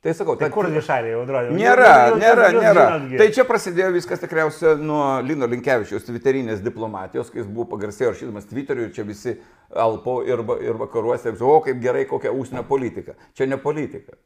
[0.03, 1.53] Tai sakau, tai kur dvišaliai audronė?
[1.55, 2.81] Nėra, jūs, nėra, jūs, nėra.
[3.07, 8.09] Jūs tai čia prasidėjo viskas tikriausiai nuo Lino Linkevičiaus twitterinės diplomatijos, kai jis buvo pagarsėjo
[8.11, 9.37] rašydamas Twitteriu ir čia visi
[9.79, 13.15] Alpo ir, ir vakaruose, o kaip gerai, kokia užsienio politika.
[13.31, 14.19] Čia ne politika,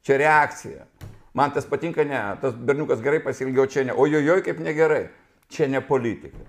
[0.00, 0.88] čia reakcija.
[1.36, 5.10] Man tas patinka, ne, tas berniukas gerai pasilgiau, čia ne, ojojoj kaip negerai.
[5.52, 6.40] Čia ne politika.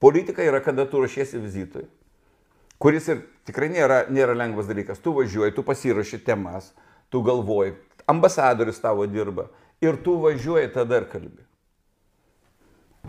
[0.00, 1.84] Politika yra, kada tu ruošiesi vizitui,
[2.80, 5.04] kuris ir tikrai nėra, nėra lengvas dalykas.
[5.04, 6.72] Tu važiuoji, tu pasirašy temas,
[7.12, 7.76] tu galvoji,
[8.12, 9.48] ambasadorius tavo dirba
[9.82, 11.42] ir tu važiuoji tada ir kalbi.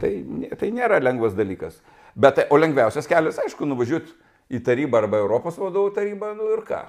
[0.01, 0.09] Tai,
[0.57, 1.77] tai nėra lengvas dalykas.
[2.17, 4.13] Bet, o lengviausias kelias, aišku, nuvažiuoti
[4.53, 6.81] į tarybą arba Europos vadovų tarybą, nu ir ką.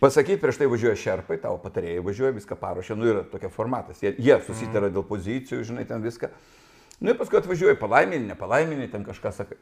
[0.00, 4.00] Pasakyti, prieš tai važiuoja šerpai, tavo patarėjai važiuoja, viską paruošia, nu yra tokia formatas.
[4.02, 6.32] Jie, jie susitara dėl pozicijų, žinai, ten viską.
[7.00, 9.60] Nu ir paskui atvažiuoja palaiminį, nepalaiminį, ten kažką sakai.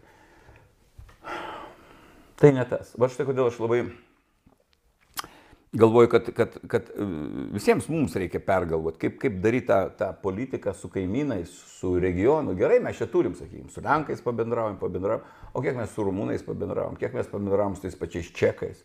[2.40, 2.94] Tai ne tas.
[2.98, 3.84] Va štai kodėl aš labai
[5.74, 7.04] galvoju, kad, kad, kad e,
[7.52, 12.54] visiems mums reikia pergalvoti, kaip, kaip daryti tą, tą politiką su kaimynais, su regionu.
[12.58, 16.98] Gerai, mes čia turim, sakykime, su Lenkais pabendraujam, pabendraujam, o kiek mes su Rumūnais pabendraujam,
[17.00, 18.84] kiek mes pabendraujam su tais pačiais Čekais,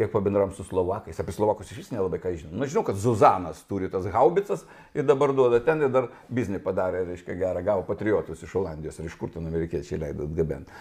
[0.00, 1.20] kiek pabendraujam su Slovakais.
[1.20, 2.54] Apie Slovakus iš vis nelabai ką žinau.
[2.54, 4.64] Na, nu, žinau, kad Zuzanas turi tas haubicas
[4.96, 9.10] ir dabar duoda ten ir dar biznį padarė, reiškia, gerą, gavo patriotus iš Olandijos ir
[9.10, 10.72] iš kur ten amerikiečiai leido atgabenti.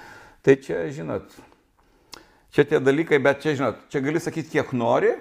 [0.45, 1.35] Tai čia, žinot,
[2.55, 5.17] čia tie dalykai, bet čia, žinot, čia gali sakyti, kiek nori,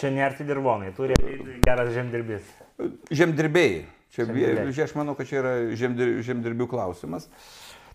[0.00, 1.14] Čia nerti dirbonai, turi
[1.62, 2.48] geras žemdirbys.
[3.14, 3.84] Žemdirbėjai.
[4.14, 4.26] Čia,
[4.74, 7.28] čia aš manau, kad čia yra žemdir, žemdirbių klausimas.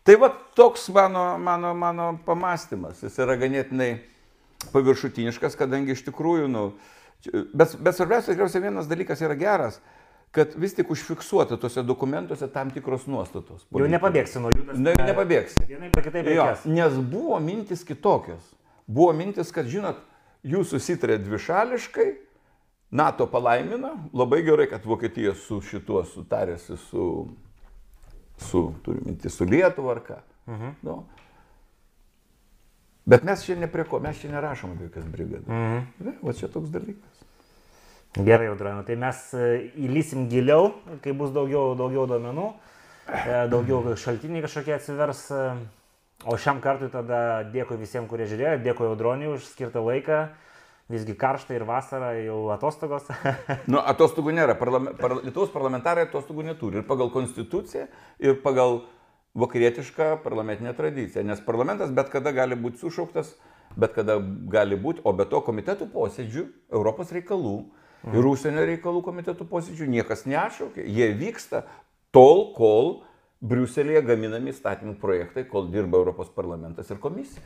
[0.07, 3.03] Tai va toks mano, mano, mano pamastymas.
[3.03, 3.89] Jis yra ganėtinai
[4.73, 6.65] paviršutiniškas, kadangi iš tikrųjų, nu,
[7.53, 9.79] bet, bet svarbiausia, tikriausiai vienas dalykas yra geras,
[10.35, 13.63] kad vis tik užfiksuota tuose dokumentuose tam tikros nuostatos.
[13.71, 14.67] Jau nepabėgsi nuo jų.
[14.75, 15.67] Na, nepabėgsi.
[15.69, 16.31] Vienaip ar kitaip.
[16.35, 18.43] Jo, nes buvo mintis kitokios.
[18.89, 20.03] Buvo mintis, kad, žinot,
[20.43, 22.09] jūs susitarė dvišališkai,
[22.91, 27.05] NATO palaimina, labai gerai, kad Vokietija su šituo sutarėsi su,
[28.41, 30.19] su turime minti, su Lietuva ar ką.
[30.49, 30.75] Mhm.
[30.87, 31.03] Nu.
[33.09, 35.47] Bet mes čia ne prie ko, mes čia nerašom apie jokias brigadas.
[35.47, 36.17] Mhm.
[36.25, 37.25] Va čia toks dalykas.
[38.17, 39.49] Gerai, Audroniu, tai mes e,
[39.85, 40.71] įlysim giliau,
[41.03, 42.47] kai bus daugiau, daugiau duomenų,
[43.05, 45.27] e, daugiau šaltiniai kažkokie atsivers.
[46.27, 50.27] O šiam kartui tada dėkui visiems, kurie žiūrėjo, dėkui Audroniui už skirtą laiką.
[50.91, 53.05] Visgi karšta ir vasara jau atostogos.
[53.71, 54.55] nu, atostogų nėra.
[54.59, 56.81] Parlame, par, Lietuvos parlamentarai atostogų neturi.
[56.81, 57.85] Ir pagal konstituciją,
[58.19, 58.81] ir pagal
[59.39, 61.23] vakarietišką parlamentinę tradiciją.
[61.29, 63.35] Nes parlamentas bet kada gali būti sušauktas,
[63.79, 64.17] bet kada
[64.51, 68.17] gali būti, o be to komitetų posėdžių, Europos reikalų mhm.
[68.17, 70.83] ir užsienio reikalų komitetų posėdžių niekas neatšaukė.
[70.83, 71.63] Jie vyksta
[72.11, 72.97] tol, kol
[73.39, 77.45] Briuselėje gaminami įstatymų projektai, kol dirba Europos parlamentas ir komisija.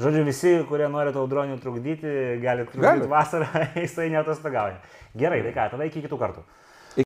[0.00, 2.10] Žodžiu, visi, kurie nori audronių trukdyti,
[2.42, 3.10] gali trukdyti Gali.
[3.10, 3.46] vasarą,
[3.84, 4.80] jisai netostogauja.
[5.18, 6.42] Gerai, tai ką, tada iki kitų kartų.